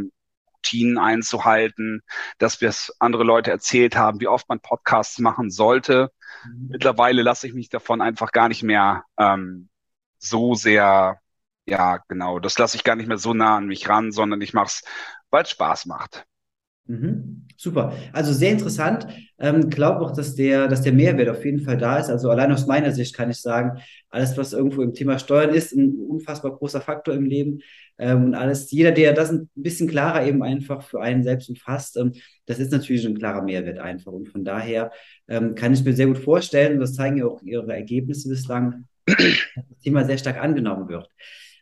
Routinen 0.54 0.98
einzuhalten, 0.98 2.02
dass 2.38 2.60
wir 2.60 2.68
es 2.68 2.94
andere 2.98 3.24
Leute 3.24 3.50
erzählt 3.50 3.96
haben, 3.96 4.20
wie 4.20 4.28
oft 4.28 4.48
man 4.48 4.60
Podcasts 4.60 5.18
machen 5.18 5.50
sollte. 5.50 6.10
Mhm. 6.46 6.68
Mittlerweile 6.70 7.22
lasse 7.22 7.46
ich 7.46 7.54
mich 7.54 7.68
davon 7.68 8.00
einfach 8.00 8.32
gar 8.32 8.48
nicht 8.48 8.62
mehr 8.62 9.04
ähm, 9.18 9.68
so 10.18 10.54
sehr, 10.54 11.20
ja, 11.66 11.98
genau, 12.08 12.38
das 12.38 12.56
lasse 12.58 12.76
ich 12.76 12.84
gar 12.84 12.96
nicht 12.96 13.08
mehr 13.08 13.18
so 13.18 13.34
nah 13.34 13.56
an 13.56 13.66
mich 13.66 13.88
ran, 13.88 14.12
sondern 14.12 14.40
ich 14.40 14.54
mache 14.54 14.66
es, 14.66 14.84
weil 15.30 15.42
es 15.42 15.50
Spaß 15.50 15.86
macht. 15.86 16.24
Mhm. 16.86 17.46
Super. 17.56 17.94
Also 18.12 18.32
sehr 18.32 18.50
interessant. 18.50 19.06
Ähm, 19.38 19.70
glaube 19.70 20.00
auch, 20.00 20.12
dass 20.12 20.34
der, 20.34 20.68
dass 20.68 20.82
der 20.82 20.92
Mehrwert 20.92 21.28
auf 21.28 21.44
jeden 21.44 21.60
Fall 21.60 21.78
da 21.78 21.98
ist. 21.98 22.10
Also 22.10 22.28
allein 22.28 22.52
aus 22.52 22.66
meiner 22.66 22.90
Sicht 22.92 23.14
kann 23.16 23.30
ich 23.30 23.40
sagen, 23.40 23.80
alles, 24.10 24.36
was 24.36 24.52
irgendwo 24.52 24.82
im 24.82 24.92
Thema 24.92 25.18
Steuern 25.18 25.50
ist, 25.50 25.72
ein 25.72 25.94
unfassbar 25.94 26.56
großer 26.56 26.80
Faktor 26.80 27.14
im 27.14 27.24
Leben. 27.24 27.60
Ähm, 27.96 28.24
und 28.24 28.34
alles, 28.34 28.70
jeder, 28.70 28.92
der 28.92 29.12
das 29.14 29.30
ein 29.30 29.48
bisschen 29.54 29.88
klarer 29.88 30.26
eben 30.26 30.42
einfach 30.42 30.82
für 30.82 31.00
einen 31.00 31.22
selbst 31.22 31.48
umfasst, 31.48 31.96
ähm, 31.96 32.12
das 32.46 32.58
ist 32.58 32.72
natürlich 32.72 33.06
ein 33.06 33.16
klarer 33.18 33.42
Mehrwert 33.42 33.78
einfach. 33.78 34.12
Und 34.12 34.28
von 34.28 34.44
daher 34.44 34.90
ähm, 35.28 35.54
kann 35.54 35.72
ich 35.72 35.84
mir 35.84 35.94
sehr 35.94 36.06
gut 36.06 36.18
vorstellen, 36.18 36.74
und 36.74 36.80
das 36.80 36.94
zeigen 36.94 37.16
ja 37.16 37.26
auch 37.26 37.40
Ihre 37.42 37.72
Ergebnisse 37.72 38.28
bislang, 38.28 38.84
dass 39.06 39.16
das 39.56 39.78
Thema 39.82 40.04
sehr 40.04 40.18
stark 40.18 40.36
angenommen 40.42 40.88
wird. 40.88 41.08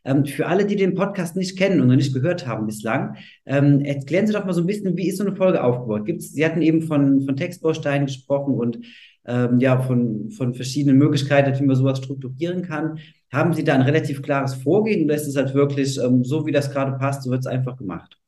Ähm, 0.05 0.27
für 0.27 0.47
alle, 0.47 0.67
die 0.67 0.77
den 0.77 0.95
Podcast 0.95 1.37
nicht 1.37 1.57
kennen 1.57 1.81
und 1.81 1.89
noch 1.89 1.97
nicht 1.97 2.15
gehört 2.15 2.47
haben 2.47 2.67
bislang, 2.67 3.17
ähm, 3.47 3.81
erklären 3.85 4.27
Sie 4.27 4.33
doch 4.33 4.45
mal 4.45 4.53
so 4.53 4.61
ein 4.63 4.67
bisschen, 4.67 4.97
wie 4.97 5.09
ist 5.09 5.19
so 5.19 5.25
eine 5.25 5.37
Folge 5.37 5.63
aufgebaut? 5.63 6.07
Gibt's, 6.07 6.33
Sie 6.33 6.45
hatten 6.45 6.63
eben 6.63 6.83
von, 6.83 7.23
von 7.23 7.37
Textbausteinen 7.37 8.07
gesprochen 8.07 8.55
und 8.55 8.79
ähm, 9.25 9.61
ja, 9.61 9.81
von, 9.81 10.31
von 10.31 10.55
verschiedenen 10.55 10.99
Möglichkeiten, 10.99 11.59
wie 11.59 11.65
man 11.65 11.77
sowas 11.77 11.99
strukturieren 11.99 12.63
kann. 12.63 12.99
Haben 13.33 13.53
Sie 13.53 13.65
da 13.65 13.75
ein 13.75 13.83
relativ 13.83 14.23
klares 14.23 14.55
Vorgehen 14.55 15.05
oder 15.05 15.15
ist 15.15 15.27
es 15.27 15.37
halt 15.37 15.55
wirklich 15.55 15.99
ähm, 15.99 16.25
so, 16.25 16.47
wie 16.47 16.53
das 16.53 16.71
gerade 16.73 16.99
passt, 16.99 17.23
so 17.23 17.31
wird 17.31 17.41
es 17.41 17.47
einfach 17.47 17.77
gemacht? 17.77 18.19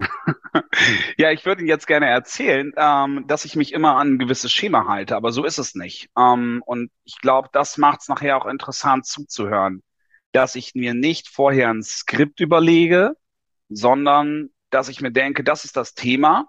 Ja, 1.16 1.30
ich 1.30 1.46
würde 1.46 1.60
Ihnen 1.60 1.68
jetzt 1.68 1.86
gerne 1.86 2.06
erzählen, 2.06 2.72
ähm, 2.76 3.24
dass 3.26 3.44
ich 3.44 3.56
mich 3.56 3.72
immer 3.72 3.96
an 3.96 4.14
ein 4.14 4.18
gewisses 4.18 4.52
Schema 4.52 4.86
halte, 4.88 5.16
aber 5.16 5.32
so 5.32 5.44
ist 5.44 5.58
es 5.58 5.74
nicht. 5.74 6.10
Ähm, 6.18 6.62
und 6.66 6.90
ich 7.04 7.18
glaube, 7.20 7.48
das 7.52 7.78
macht 7.78 8.00
es 8.02 8.08
nachher 8.08 8.36
auch 8.36 8.46
interessant 8.46 9.06
zuzuhören, 9.06 9.82
dass 10.32 10.54
ich 10.54 10.74
mir 10.74 10.94
nicht 10.94 11.28
vorher 11.28 11.70
ein 11.70 11.82
Skript 11.82 12.40
überlege, 12.40 13.16
sondern 13.68 14.50
dass 14.70 14.88
ich 14.88 15.00
mir 15.00 15.12
denke, 15.12 15.44
das 15.44 15.64
ist 15.64 15.76
das 15.76 15.94
Thema 15.94 16.48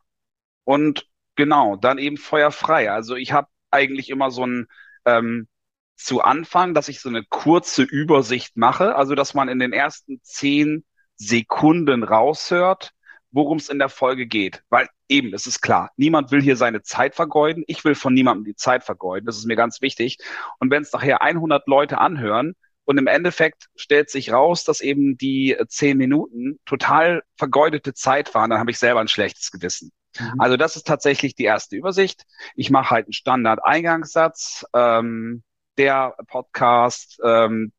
und 0.63 1.07
genau, 1.35 1.75
dann 1.75 1.97
eben 1.97 2.17
feuerfrei. 2.17 2.91
Also 2.91 3.15
ich 3.15 3.33
habe 3.33 3.47
eigentlich 3.71 4.09
immer 4.09 4.31
so 4.31 4.45
ein 4.45 4.67
ähm, 5.05 5.47
zu 5.95 6.21
Anfang, 6.21 6.73
dass 6.73 6.89
ich 6.89 6.99
so 6.99 7.09
eine 7.09 7.23
kurze 7.23 7.83
Übersicht 7.83 8.57
mache, 8.57 8.95
also 8.95 9.15
dass 9.15 9.33
man 9.33 9.49
in 9.49 9.59
den 9.59 9.73
ersten 9.73 10.19
zehn 10.23 10.85
Sekunden 11.15 12.03
raushört, 12.03 12.91
worum 13.31 13.57
es 13.57 13.69
in 13.69 13.79
der 13.79 13.89
Folge 13.89 14.27
geht. 14.27 14.63
Weil 14.69 14.89
eben, 15.07 15.33
es 15.33 15.47
ist 15.47 15.61
klar, 15.61 15.91
niemand 15.95 16.31
will 16.31 16.41
hier 16.41 16.57
seine 16.57 16.81
Zeit 16.81 17.15
vergeuden. 17.15 17.63
Ich 17.67 17.83
will 17.85 17.95
von 17.95 18.13
niemandem 18.13 18.45
die 18.45 18.55
Zeit 18.55 18.83
vergeuden. 18.83 19.25
Das 19.25 19.37
ist 19.37 19.45
mir 19.45 19.55
ganz 19.55 19.81
wichtig. 19.81 20.17
Und 20.59 20.71
wenn 20.71 20.83
es 20.83 20.91
nachher 20.91 21.21
100 21.21 21.67
Leute 21.67 21.97
anhören 21.99 22.55
und 22.85 22.97
im 22.97 23.07
Endeffekt 23.07 23.69
stellt 23.75 24.09
sich 24.09 24.31
raus, 24.31 24.63
dass 24.63 24.81
eben 24.81 25.17
die 25.17 25.57
zehn 25.67 25.97
Minuten 25.97 26.59
total 26.65 27.23
vergeudete 27.37 27.93
Zeit 27.93 28.33
waren, 28.33 28.49
dann 28.49 28.59
habe 28.59 28.71
ich 28.71 28.79
selber 28.79 28.99
ein 28.99 29.07
schlechtes 29.07 29.51
Gewissen. 29.51 29.91
Mhm. 30.19 30.33
Also 30.39 30.57
das 30.57 30.75
ist 30.75 30.87
tatsächlich 30.87 31.35
die 31.35 31.45
erste 31.45 31.75
Übersicht. 31.75 32.23
Ich 32.55 32.69
mache 32.69 32.91
halt 32.91 33.05
einen 33.07 33.13
Standard-Eingangssatz. 33.13 34.65
Ähm, 34.73 35.43
der 35.77 36.15
Podcast, 36.27 37.19
ähm, 37.23 37.71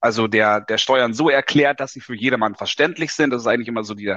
also 0.00 0.26
der, 0.26 0.60
der 0.60 0.78
Steuern 0.78 1.14
so 1.14 1.30
erklärt, 1.30 1.80
dass 1.80 1.92
sie 1.92 2.00
für 2.00 2.14
jedermann 2.14 2.54
verständlich 2.54 3.12
sind. 3.12 3.30
Das 3.30 3.42
ist 3.42 3.48
eigentlich 3.48 3.68
immer 3.68 3.84
so 3.84 3.94
die 3.94 4.16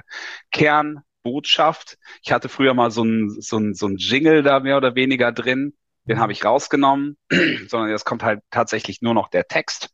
Kernbotschaft. 0.51 1.97
Ich 2.23 2.31
hatte 2.31 2.49
früher 2.49 2.73
mal 2.73 2.91
so 2.91 3.03
ein, 3.03 3.29
so 3.39 3.57
ein, 3.57 3.75
so 3.75 3.87
ein 3.87 3.97
Jingle 3.97 4.43
da 4.43 4.59
mehr 4.59 4.77
oder 4.77 4.95
weniger 4.95 5.31
drin. 5.31 5.73
Den 6.07 6.19
habe 6.19 6.31
ich 6.31 6.45
rausgenommen, 6.45 7.17
sondern 7.67 7.89
jetzt 7.89 8.05
kommt 8.05 8.23
halt 8.23 8.41
tatsächlich 8.51 9.01
nur 9.01 9.13
noch 9.13 9.29
der 9.29 9.47
Text. 9.47 9.91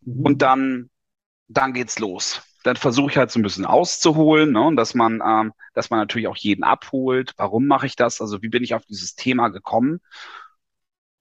Mhm. 0.00 0.22
Und 0.22 0.42
dann, 0.42 0.90
dann 1.48 1.72
geht's 1.72 1.98
los. 1.98 2.42
Dann 2.62 2.76
versuche 2.76 3.10
ich 3.10 3.16
halt 3.16 3.30
so 3.30 3.38
ein 3.38 3.42
bisschen 3.42 3.64
auszuholen, 3.64 4.52
ne, 4.52 4.60
und 4.60 4.76
dass 4.76 4.94
man, 4.94 5.22
ähm, 5.26 5.52
dass 5.72 5.90
man 5.90 5.98
natürlich 5.98 6.28
auch 6.28 6.36
jeden 6.36 6.62
abholt. 6.62 7.32
Warum 7.36 7.66
mache 7.66 7.86
ich 7.86 7.96
das? 7.96 8.20
Also 8.20 8.42
wie 8.42 8.48
bin 8.48 8.62
ich 8.62 8.74
auf 8.74 8.84
dieses 8.84 9.14
Thema 9.14 9.48
gekommen? 9.48 10.00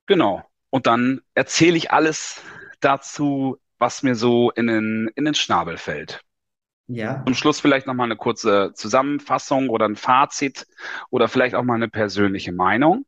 Genau. 0.05 0.43
Und 0.69 0.87
dann 0.87 1.21
erzähle 1.33 1.77
ich 1.77 1.91
alles 1.91 2.41
dazu, 2.79 3.57
was 3.77 4.03
mir 4.03 4.15
so 4.15 4.51
in 4.51 4.67
den, 4.67 5.09
in 5.15 5.25
den 5.25 5.33
Schnabel 5.33 5.77
fällt. 5.77 6.21
Ja. 6.87 7.23
Zum 7.23 7.35
Schluss 7.35 7.59
vielleicht 7.59 7.87
nochmal 7.87 8.05
eine 8.05 8.15
kurze 8.15 8.71
Zusammenfassung 8.73 9.69
oder 9.69 9.87
ein 9.87 9.95
Fazit 9.95 10.65
oder 11.11 11.27
vielleicht 11.27 11.55
auch 11.55 11.63
mal 11.63 11.75
eine 11.75 11.87
persönliche 11.87 12.51
Meinung. 12.51 13.05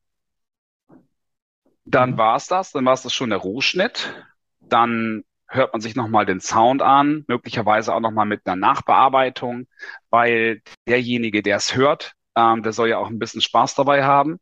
Dann 1.85 2.11
mhm. 2.11 2.17
war 2.17 2.35
es 2.35 2.47
das, 2.47 2.71
dann 2.71 2.85
war 2.85 2.93
es 2.93 3.03
das 3.03 3.13
schon 3.13 3.29
der 3.29 3.39
Rohschnitt. 3.39 4.13
Dann 4.59 5.23
hört 5.47 5.73
man 5.73 5.81
sich 5.81 5.95
nochmal 5.95 6.25
den 6.25 6.39
Sound 6.39 6.81
an, 6.81 7.25
möglicherweise 7.27 7.93
auch 7.93 7.99
nochmal 7.99 8.25
mit 8.25 8.45
einer 8.45 8.55
Nachbearbeitung, 8.55 9.67
weil 10.09 10.61
derjenige, 10.87 11.41
der 11.41 11.57
es 11.57 11.75
hört, 11.75 12.13
ähm, 12.35 12.63
der 12.63 12.71
soll 12.71 12.89
ja 12.89 12.97
auch 12.97 13.09
ein 13.09 13.19
bisschen 13.19 13.41
Spaß 13.41 13.75
dabei 13.75 14.03
haben. 14.03 14.39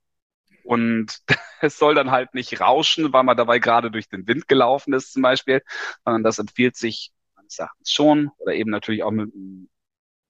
Und 0.64 1.20
es 1.62 1.78
soll 1.80 1.96
dann 1.96 2.12
halt 2.12 2.34
nicht 2.36 2.62
rauschen, 2.62 3.12
weil 3.12 3.24
man 3.24 3.38
dabei 3.38 3.60
gerade 3.60 3.90
durch 3.90 4.08
den 4.08 4.28
Wind 4.28 4.48
gelaufen 4.48 4.94
ist 4.94 5.14
zum 5.14 5.24
Beispiel, 5.24 5.64
sondern 6.06 6.24
das 6.24 6.38
empfiehlt 6.38 6.76
sich 6.76 7.12
meines 7.36 7.58
Erachtens 7.58 7.92
schon 7.92 8.30
oder 8.38 8.54
eben 8.54 8.70
natürlich 8.70 9.04
auch 9.04 9.12
mit, 9.12 9.32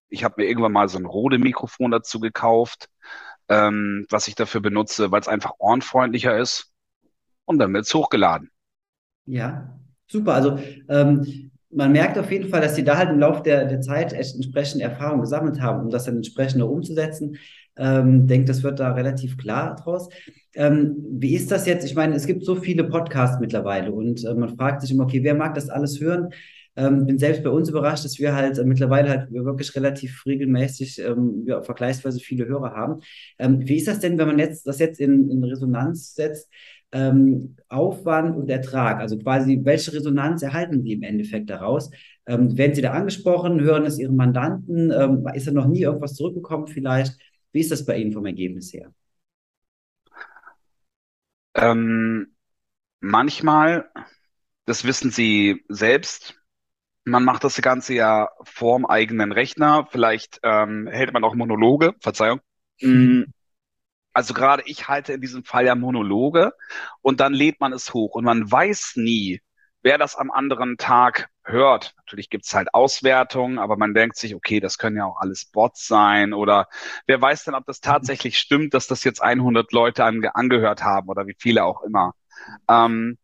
ich 0.10 0.24
habe 0.24 0.36
mir 0.38 0.48
irgendwann 0.48 0.72
mal 0.72 0.88
so 0.88 0.98
ein 0.98 1.06
Rode-Mikrofon 1.06 1.92
dazu 1.92 2.20
gekauft, 2.22 2.90
ähm, 3.50 4.06
was 4.10 4.28
ich 4.30 4.36
dafür 4.36 4.62
benutze, 4.62 5.12
weil 5.12 5.20
es 5.22 5.28
einfach 5.28 5.54
ohrenfreundlicher 5.58 6.38
ist 6.38 6.69
und 7.50 7.58
dann 7.58 7.74
wird 7.74 7.86
es 7.86 7.94
hochgeladen. 7.96 8.52
Ja, 9.26 9.80
super. 10.08 10.34
Also 10.36 10.60
ähm, 10.88 11.50
man 11.72 11.92
merkt 11.92 12.18
auf 12.20 12.32
jeden 12.32 12.50
Fall, 12.50 12.62
dass 12.62 12.76
sie 12.76 12.84
da 12.84 12.98
halt 12.98 13.10
im 13.10 13.20
Laufe 13.20 13.42
der, 13.42 13.66
der 13.66 13.82
Zeit 13.82 14.14
entsprechend 14.14 14.82
Erfahrung 14.82 15.22
gesammelt 15.22 15.60
haben, 15.60 15.82
um 15.82 15.90
das 15.90 16.06
dann 16.06 16.18
entsprechend 16.18 16.62
umzusetzen. 16.62 17.38
Ähm, 17.76 18.28
denke, 18.28 18.46
das 18.46 18.62
wird 18.62 18.80
da 18.80 18.94
relativ 18.94 19.38
klar 19.38 19.76
draus. 19.76 20.10
Ähm, 20.54 20.98
wie 21.10 21.36
ist 21.36 21.50
das 21.52 21.66
jetzt? 21.66 21.86
Ich 21.86 21.96
meine, 21.96 22.14
es 22.16 22.28
gibt 22.28 22.46
so 22.46 22.56
viele 22.56 22.84
Podcasts 22.84 23.40
mittlerweile 23.40 23.92
und 23.92 24.24
äh, 24.26 24.34
man 24.36 24.56
fragt 24.56 24.82
sich 24.82 24.92
immer, 24.92 25.06
okay, 25.06 25.24
wer 25.24 25.34
mag 25.34 25.56
das 25.56 25.70
alles 25.70 26.00
hören? 26.00 26.30
Ähm, 26.76 27.08
bin 27.08 27.18
selbst 27.18 27.44
bei 27.44 27.50
uns 27.50 27.68
überrascht, 27.68 28.06
dass 28.06 28.20
wir 28.20 28.36
halt 28.36 28.60
äh, 28.60 28.64
mittlerweile 28.64 29.10
halt 29.10 29.32
wirklich 29.34 29.76
relativ 29.76 30.26
regelmäßig 30.26 31.00
ähm, 31.00 31.46
ja, 31.48 31.62
vergleichsweise 31.64 32.20
viele 32.20 32.46
Hörer 32.46 32.74
haben. 32.76 33.02
Ähm, 33.40 33.68
wie 33.68 33.78
ist 33.78 33.88
das 33.88 34.00
denn, 34.00 34.18
wenn 34.20 34.28
man 34.28 34.40
jetzt 34.40 34.68
das 34.68 34.80
jetzt 34.80 35.00
in, 35.00 35.32
in 35.32 35.44
Resonanz 35.44 36.14
setzt? 36.14 36.48
Ähm, 36.92 37.56
Aufwand 37.68 38.36
und 38.36 38.50
Ertrag, 38.50 39.00
also 39.00 39.18
quasi, 39.20 39.60
welche 39.64 39.94
Resonanz 39.94 40.42
erhalten 40.42 40.82
Sie 40.82 40.94
im 40.94 41.04
Endeffekt 41.04 41.50
daraus? 41.50 41.92
Ähm, 42.26 42.58
werden 42.58 42.74
Sie 42.74 42.82
da 42.82 42.92
angesprochen? 42.94 43.62
Hören 43.62 43.86
es 43.86 44.00
Ihren 44.00 44.16
Mandanten? 44.16 44.92
Ähm, 44.92 45.28
ist 45.34 45.48
da 45.48 45.52
noch 45.52 45.68
nie 45.68 45.82
irgendwas 45.82 46.16
zurückgekommen 46.16 46.68
vielleicht? 46.68 47.16
Wie 47.52 47.60
ist 47.60 47.72
das 47.72 47.86
bei 47.86 47.98
Ihnen 47.98 48.12
vom 48.12 48.26
Ergebnis 48.26 48.74
her? 48.74 48.92
Ähm, 51.56 52.36
manchmal, 53.00 53.90
das 54.66 54.86
wissen 54.86 55.12
Sie 55.12 55.64
selbst, 55.70 56.40
man 57.04 57.24
macht 57.24 57.44
das 57.44 57.62
Ganze 57.62 57.94
ja 57.94 58.30
vorm 58.44 58.86
eigenen 58.86 59.32
Rechner. 59.32 59.88
Vielleicht 59.92 60.40
ähm, 60.44 60.88
hält 60.88 61.14
man 61.14 61.24
auch 61.24 61.36
Monologe, 61.36 61.96
Verzeihung. 62.00 62.40
Mhm. 62.82 63.34
Also 64.20 64.34
gerade 64.34 64.64
ich 64.66 64.90
halte 64.90 65.14
in 65.14 65.22
diesem 65.22 65.46
Fall 65.46 65.66
ja 65.66 65.76
Monologe 65.76 66.52
und 67.02 67.22
dann 67.22 67.34
lädt 67.34 67.62
man 67.62 67.72
es 67.72 67.94
hoch 67.94 68.16
und 68.16 68.26
man 68.26 68.52
weiß 68.52 68.98
nie, 68.98 69.40
wer 69.82 69.98
das 69.98 70.18
am 70.18 70.30
anderen 70.30 70.76
Tag 70.76 71.30
hört. 71.46 71.94
Natürlich 71.96 72.30
gibt's 72.30 72.54
halt 72.54 72.74
Auswertungen, 72.74 73.60
aber 73.60 73.78
man 73.78 73.94
denkt 73.94 74.18
sich, 74.18 74.36
okay, 74.36 74.60
das 74.60 74.78
können 74.78 74.98
ja 74.98 75.06
auch 75.06 75.22
alles 75.22 75.46
Bots 75.46 75.88
sein 75.88 76.34
oder 76.34 76.68
wer 77.08 77.22
weiß 77.22 77.46
denn, 77.46 77.56
ob 77.56 77.66
das 77.66 77.80
tatsächlich 77.80 78.38
stimmt, 78.38 78.74
dass 78.74 78.88
das 78.88 79.06
jetzt 79.06 79.22
100 79.22 79.72
Leute 79.72 80.04
ange 80.04 80.36
angehört 80.36 80.84
haben 80.84 81.08
oder 81.08 81.26
wie 81.26 81.38
viele 81.40 81.64
auch 81.64 81.82
immer. 81.84 82.14
Ähm, 82.70 83.18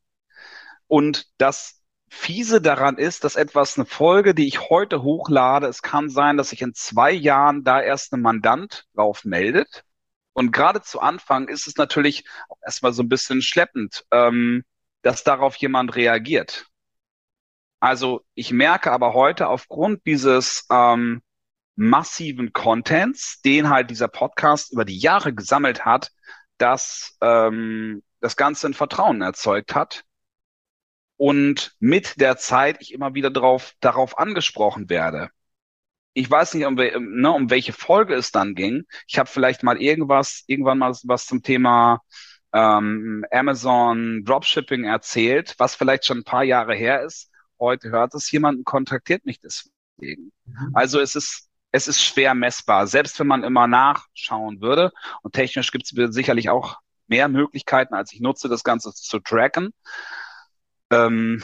und 0.87 1.25
das 1.39 1.81
Fiese 2.07 2.61
daran 2.61 2.97
ist, 2.97 3.25
dass 3.25 3.35
etwas, 3.35 3.77
eine 3.77 3.85
Folge, 3.85 4.33
die 4.33 4.47
ich 4.47 4.69
heute 4.69 5.03
hochlade, 5.03 5.67
es 5.67 5.81
kann 5.81 6.09
sein, 6.09 6.37
dass 6.37 6.51
sich 6.51 6.61
in 6.61 6.73
zwei 6.73 7.11
Jahren 7.11 7.65
da 7.65 7.81
erst 7.81 8.13
ein 8.13 8.21
Mandant 8.21 8.85
drauf 8.95 9.25
meldet. 9.25 9.83
Und 10.35 10.51
gerade 10.51 10.81
zu 10.83 10.99
Anfang 10.99 11.47
ist 11.47 11.65
es 11.65 11.77
natürlich 11.77 12.25
erstmal 12.63 12.93
so 12.93 13.01
ein 13.01 13.09
bisschen 13.09 13.41
schleppend. 13.41 14.05
Ähm, 14.11 14.63
dass 15.05 15.23
darauf 15.23 15.55
jemand 15.57 15.95
reagiert. 15.95 16.65
Also 17.79 18.25
ich 18.33 18.51
merke 18.51 18.91
aber 18.91 19.13
heute 19.13 19.49
aufgrund 19.49 20.03
dieses 20.07 20.65
ähm, 20.71 21.21
massiven 21.75 22.53
Contents, 22.53 23.39
den 23.41 23.69
halt 23.69 23.91
dieser 23.91 24.07
Podcast 24.07 24.73
über 24.73 24.83
die 24.83 24.97
Jahre 24.97 25.31
gesammelt 25.31 25.85
hat, 25.85 26.11
dass 26.57 27.15
ähm, 27.21 28.01
das 28.19 28.35
Ganze 28.35 28.65
ein 28.65 28.73
Vertrauen 28.73 29.21
erzeugt 29.21 29.75
hat 29.75 30.05
und 31.17 31.75
mit 31.77 32.19
der 32.19 32.37
Zeit 32.37 32.77
ich 32.79 32.91
immer 32.91 33.13
wieder 33.13 33.29
drauf, 33.29 33.73
darauf 33.81 34.17
angesprochen 34.17 34.89
werde. 34.89 35.29
Ich 36.15 36.31
weiß 36.31 36.53
nicht, 36.53 36.65
um, 36.65 36.75
ne, 36.75 37.31
um 37.31 37.49
welche 37.49 37.73
Folge 37.73 38.15
es 38.15 38.31
dann 38.31 38.55
ging. 38.55 38.85
Ich 39.05 39.19
habe 39.19 39.29
vielleicht 39.29 39.63
mal 39.63 39.81
irgendwas, 39.81 40.43
irgendwann 40.47 40.77
mal 40.77 40.95
was 41.03 41.25
zum 41.25 41.43
Thema 41.43 42.01
ähm, 42.53 43.25
Amazon 43.31 44.23
Dropshipping 44.23 44.85
erzählt, 44.85 45.55
was 45.57 45.75
vielleicht 45.75 46.05
schon 46.05 46.19
ein 46.19 46.23
paar 46.23 46.43
Jahre 46.43 46.73
her 46.73 47.03
ist. 47.03 47.29
Heute 47.59 47.89
hört 47.89 48.15
es 48.15 48.31
jemand 48.31 48.59
und 48.59 48.63
kontaktiert 48.63 49.25
mich 49.25 49.41
deswegen. 49.41 50.31
Mhm. 50.45 50.71
Also 50.73 51.01
es 51.01 51.15
ist 51.15 51.49
es 51.73 51.89
ist 51.89 52.01
schwer 52.01 52.33
messbar, 52.33 52.87
selbst 52.87 53.19
wenn 53.19 53.27
man 53.27 53.43
immer 53.43 53.67
nachschauen 53.67 54.61
würde. 54.61 54.93
Und 55.21 55.33
technisch 55.33 55.73
gibt 55.73 55.83
es 55.83 56.13
sicherlich 56.15 56.49
auch 56.49 56.79
mehr 57.07 57.27
Möglichkeiten, 57.27 57.93
als 57.93 58.13
ich 58.13 58.21
nutze, 58.21 58.47
das 58.47 58.63
Ganze 58.63 58.93
zu 58.93 59.19
tracken. 59.19 59.73
Ähm, 60.89 61.43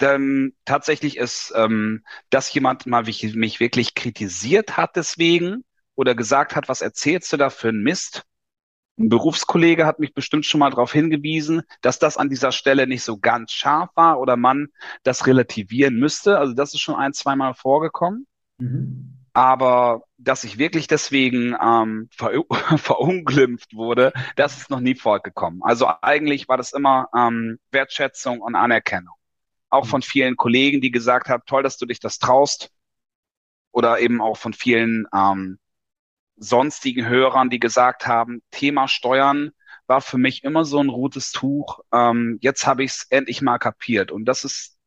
denn 0.00 0.54
tatsächlich 0.64 1.16
ist, 1.16 1.52
ähm, 1.56 2.04
dass 2.30 2.52
jemand 2.52 2.86
mal 2.86 3.04
mich, 3.04 3.34
mich 3.34 3.60
wirklich 3.60 3.94
kritisiert 3.94 4.76
hat 4.76 4.96
deswegen 4.96 5.64
oder 5.94 6.14
gesagt 6.14 6.56
hat, 6.56 6.68
was 6.68 6.80
erzählst 6.82 7.32
du 7.32 7.36
da 7.36 7.50
für 7.50 7.68
ein 7.70 7.82
Mist, 7.82 8.24
Ein 8.98 9.08
Berufskollege 9.08 9.86
hat 9.86 9.98
mich 9.98 10.14
bestimmt 10.14 10.46
schon 10.46 10.60
mal 10.60 10.70
darauf 10.70 10.92
hingewiesen, 10.92 11.62
dass 11.82 11.98
das 11.98 12.16
an 12.18 12.28
dieser 12.28 12.52
Stelle 12.52 12.86
nicht 12.86 13.02
so 13.02 13.18
ganz 13.18 13.52
scharf 13.52 13.90
war 13.96 14.20
oder 14.20 14.36
man 14.36 14.68
das 15.04 15.26
relativieren 15.26 15.96
müsste. 15.96 16.38
Also 16.38 16.54
das 16.54 16.74
ist 16.74 16.80
schon 16.80 16.96
ein, 16.96 17.12
zweimal 17.14 17.54
vorgekommen. 17.54 18.26
Mhm. 18.58 19.16
Aber 19.32 20.02
dass 20.18 20.44
ich 20.44 20.58
wirklich 20.58 20.86
deswegen 20.88 21.56
ähm, 21.62 22.08
ver 22.12 22.32
verunglimpft 22.78 23.74
wurde, 23.74 24.12
das 24.36 24.58
ist 24.58 24.70
noch 24.70 24.80
nie 24.80 24.94
vorgekommen. 24.96 25.62
Also 25.62 25.88
eigentlich 26.02 26.48
war 26.48 26.56
das 26.56 26.72
immer 26.72 27.08
ähm, 27.16 27.58
Wertschätzung 27.70 28.40
und 28.40 28.54
Anerkennung. 28.56 29.14
Auch 29.70 29.86
von 29.86 30.02
vielen 30.02 30.36
Kollegen, 30.36 30.80
die 30.80 30.90
gesagt 30.90 31.28
haben, 31.28 31.42
toll, 31.46 31.62
dass 31.62 31.78
du 31.78 31.86
dich 31.86 32.00
das 32.00 32.18
traust. 32.18 32.70
Oder 33.72 34.00
eben 34.00 34.20
auch 34.20 34.36
von 34.36 34.52
vielen 34.52 35.06
ähm, 35.14 35.58
sonstigen 36.36 37.08
Hörern, 37.08 37.50
die 37.50 37.60
gesagt 37.60 38.06
haben, 38.06 38.42
Thema 38.50 38.88
Steuern 38.88 39.52
war 39.86 40.00
für 40.00 40.18
mich 40.18 40.44
immer 40.44 40.64
so 40.64 40.80
ein 40.80 40.88
rotes 40.88 41.32
Tuch. 41.32 41.80
Ähm, 41.92 42.38
jetzt 42.40 42.66
habe 42.66 42.82
ich 42.84 42.92
es 42.92 43.06
endlich 43.10 43.42
mal 43.42 43.58
kapiert. 43.58 44.10
Und 44.10 44.24
das 44.24 44.44
ist 44.44 44.78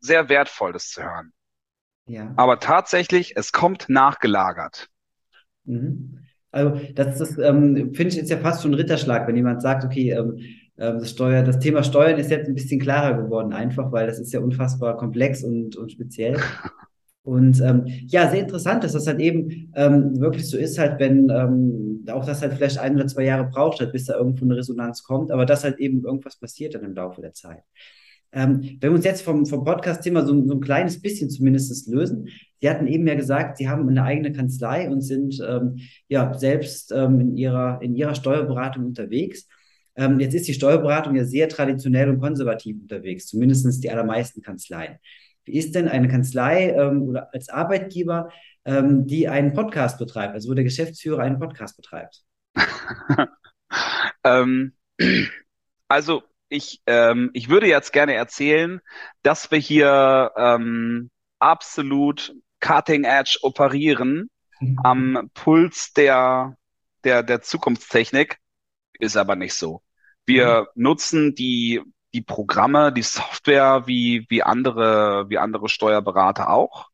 sehr 0.00 0.28
wertvoll, 0.28 0.72
das 0.72 0.90
zu 0.90 1.02
hören. 1.02 1.32
Ja. 2.06 2.32
Aber 2.36 2.60
tatsächlich, 2.60 3.36
es 3.36 3.52
kommt 3.52 3.88
nachgelagert. 3.88 4.88
Mhm. 5.64 6.24
Also 6.50 6.80
das, 6.94 7.18
das 7.18 7.38
ähm, 7.38 7.94
finde 7.94 8.14
ich 8.14 8.18
ist 8.18 8.30
ja 8.30 8.38
fast 8.38 8.62
schon 8.62 8.70
ein 8.70 8.74
Ritterschlag, 8.74 9.26
wenn 9.26 9.36
jemand 9.36 9.60
sagt, 9.60 9.84
okay, 9.84 10.12
ähm, 10.12 10.38
das, 10.76 11.10
Steuer, 11.10 11.42
das 11.42 11.58
Thema 11.58 11.82
Steuern 11.82 12.18
ist 12.18 12.30
jetzt 12.30 12.48
ein 12.48 12.54
bisschen 12.54 12.80
klarer 12.80 13.22
geworden, 13.22 13.52
einfach 13.52 13.92
weil 13.92 14.06
das 14.06 14.18
ist 14.18 14.32
ja 14.32 14.40
unfassbar 14.40 14.96
komplex 14.96 15.44
und, 15.44 15.76
und 15.76 15.92
speziell. 15.92 16.36
Und 17.24 17.58
ähm, 17.62 17.86
ja, 18.06 18.30
sehr 18.30 18.40
interessant, 18.40 18.84
dass 18.84 18.92
das 18.92 19.06
halt 19.06 19.18
eben 19.18 19.72
ähm, 19.74 20.20
wirklich 20.20 20.46
so 20.46 20.58
ist, 20.58 20.78
halt, 20.78 21.00
wenn 21.00 21.30
ähm, 21.30 22.04
auch 22.12 22.26
das 22.26 22.42
halt 22.42 22.52
vielleicht 22.52 22.76
ein 22.76 22.96
oder 22.96 23.06
zwei 23.06 23.24
Jahre 23.24 23.48
braucht, 23.48 23.80
halt, 23.80 23.92
bis 23.92 24.04
da 24.04 24.18
irgendwo 24.18 24.44
eine 24.44 24.56
Resonanz 24.56 25.02
kommt, 25.02 25.30
aber 25.30 25.46
dass 25.46 25.64
halt 25.64 25.78
eben 25.78 26.04
irgendwas 26.04 26.36
passiert 26.36 26.74
dann 26.74 26.84
im 26.84 26.94
Laufe 26.94 27.22
der 27.22 27.32
Zeit. 27.32 27.62
Ähm, 28.30 28.60
wenn 28.80 28.90
wir 28.90 28.96
uns 28.96 29.06
jetzt 29.06 29.22
vom, 29.22 29.46
vom 29.46 29.64
Podcast-Thema 29.64 30.26
so, 30.26 30.46
so 30.46 30.54
ein 30.54 30.60
kleines 30.60 31.00
bisschen 31.00 31.30
zumindest 31.30 31.88
lösen, 31.88 32.28
Sie 32.60 32.68
hatten 32.68 32.86
eben 32.86 33.06
ja 33.06 33.14
gesagt, 33.14 33.56
Sie 33.56 33.68
haben 33.68 33.88
eine 33.88 34.02
eigene 34.02 34.32
Kanzlei 34.32 34.90
und 34.90 35.00
sind 35.00 35.40
ähm, 35.46 35.78
ja 36.08 36.32
selbst 36.36 36.92
ähm, 36.92 37.20
in, 37.20 37.36
ihrer, 37.36 37.80
in 37.80 37.94
Ihrer 37.94 38.14
Steuerberatung 38.14 38.84
unterwegs. 38.84 39.46
Ähm, 39.96 40.20
jetzt 40.20 40.34
ist 40.34 40.48
die 40.48 40.54
Steuerberatung 40.54 41.14
ja 41.14 41.24
sehr 41.24 41.48
traditionell 41.48 42.08
und 42.08 42.20
konservativ 42.20 42.76
unterwegs, 42.80 43.26
zumindest 43.26 43.82
die 43.82 43.90
allermeisten 43.90 44.42
Kanzleien. 44.42 44.98
Wie 45.44 45.58
ist 45.58 45.74
denn 45.74 45.88
eine 45.88 46.08
Kanzlei 46.08 46.70
ähm, 46.70 47.02
oder 47.02 47.32
als 47.32 47.48
Arbeitgeber, 47.48 48.30
ähm, 48.64 49.06
die 49.06 49.28
einen 49.28 49.52
Podcast 49.52 49.98
betreibt, 49.98 50.34
also 50.34 50.50
wo 50.50 50.54
der 50.54 50.64
Geschäftsführer 50.64 51.22
einen 51.22 51.38
Podcast 51.38 51.76
betreibt? 51.76 52.22
ähm, 54.24 54.72
also 55.88 56.22
ich, 56.48 56.80
ähm, 56.86 57.30
ich 57.34 57.48
würde 57.48 57.66
jetzt 57.66 57.92
gerne 57.92 58.14
erzählen, 58.14 58.80
dass 59.22 59.50
wir 59.50 59.58
hier 59.58 60.32
ähm, 60.36 61.10
absolut 61.38 62.34
cutting 62.60 63.04
edge 63.04 63.38
operieren 63.42 64.30
mhm. 64.60 64.78
am 64.82 65.30
Puls 65.34 65.92
der, 65.92 66.56
der, 67.04 67.22
der 67.22 67.42
Zukunftstechnik. 67.42 68.38
Ist 68.98 69.16
aber 69.16 69.36
nicht 69.36 69.54
so. 69.54 69.82
Wir 70.26 70.62
mhm. 70.74 70.82
nutzen 70.82 71.34
die 71.34 71.82
die 72.14 72.22
Programme, 72.22 72.92
die 72.92 73.02
Software 73.02 73.86
wie, 73.86 74.24
wie 74.28 74.42
andere, 74.44 75.28
wie 75.28 75.38
andere 75.38 75.68
Steuerberater 75.68 76.48
auch. 76.48 76.90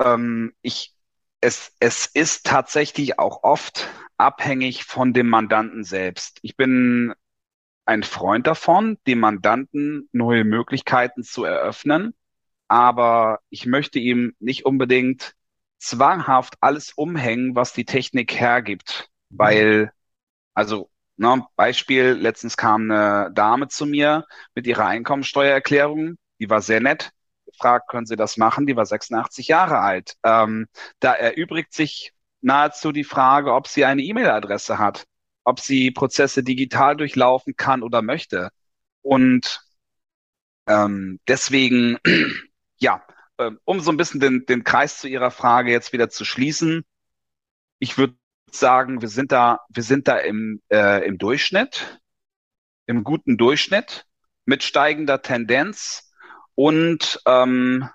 Ähm, 0.00 0.54
ich, 0.62 0.94
es, 1.40 1.74
es 1.80 2.06
ist 2.06 2.46
tatsächlich 2.46 3.18
auch 3.18 3.42
oft 3.42 3.88
abhängig 4.16 4.84
von 4.84 5.12
dem 5.12 5.28
Mandanten 5.28 5.82
selbst. 5.82 6.38
Ich 6.42 6.56
bin 6.56 7.12
ein 7.84 8.04
Freund 8.04 8.46
davon, 8.46 8.96
dem 9.08 9.18
Mandanten 9.18 10.08
neue 10.12 10.44
Möglichkeiten 10.44 11.24
zu 11.24 11.42
eröffnen, 11.44 12.14
aber 12.68 13.40
ich 13.50 13.66
möchte 13.66 13.98
ihm 13.98 14.36
nicht 14.38 14.64
unbedingt 14.64 15.34
zwanghaft 15.78 16.58
alles 16.60 16.92
umhängen, 16.92 17.56
was 17.56 17.72
die 17.72 17.86
Technik 17.86 18.38
hergibt, 18.38 19.10
weil, 19.30 19.92
also 20.54 20.90
Ne, 21.20 21.44
Beispiel, 21.54 22.12
letztens 22.12 22.56
kam 22.56 22.90
eine 22.90 23.30
Dame 23.34 23.68
zu 23.68 23.84
mir 23.84 24.24
mit 24.54 24.66
ihrer 24.66 24.86
Einkommensteuererklärung, 24.86 26.16
die 26.38 26.48
war 26.48 26.62
sehr 26.62 26.80
nett. 26.80 27.10
Gefragt, 27.44 27.90
können 27.90 28.06
Sie 28.06 28.16
das 28.16 28.38
machen? 28.38 28.66
Die 28.66 28.74
war 28.74 28.86
86 28.86 29.48
Jahre 29.48 29.80
alt. 29.80 30.14
Ähm, 30.24 30.66
da 30.98 31.12
erübrigt 31.12 31.74
sich 31.74 32.14
nahezu 32.40 32.90
die 32.90 33.04
Frage, 33.04 33.52
ob 33.52 33.68
sie 33.68 33.84
eine 33.84 34.00
E-Mail-Adresse 34.00 34.78
hat, 34.78 35.04
ob 35.44 35.60
sie 35.60 35.90
Prozesse 35.90 36.42
digital 36.42 36.96
durchlaufen 36.96 37.54
kann 37.54 37.82
oder 37.82 38.00
möchte. 38.00 38.48
Und 39.02 39.60
ähm, 40.66 41.20
deswegen, 41.28 41.98
ja, 42.78 43.04
äh, 43.36 43.50
um 43.64 43.80
so 43.80 43.90
ein 43.90 43.98
bisschen 43.98 44.20
den, 44.20 44.46
den 44.46 44.64
Kreis 44.64 44.98
zu 45.00 45.06
Ihrer 45.08 45.30
Frage 45.30 45.70
jetzt 45.70 45.92
wieder 45.92 46.08
zu 46.08 46.24
schließen, 46.24 46.84
ich 47.78 47.98
würde 47.98 48.14
sagen, 48.54 49.00
wir 49.00 49.08
sind 49.08 49.32
da, 49.32 49.60
wir 49.68 49.82
sind 49.82 50.08
da 50.08 50.18
im, 50.18 50.60
äh, 50.70 51.06
im 51.06 51.18
Durchschnitt, 51.18 52.00
im 52.86 53.04
guten 53.04 53.36
Durchschnitt 53.36 54.06
mit 54.44 54.62
steigender 54.62 55.22
Tendenz 55.22 56.12
und 56.54 57.20
ähm, 57.26 57.88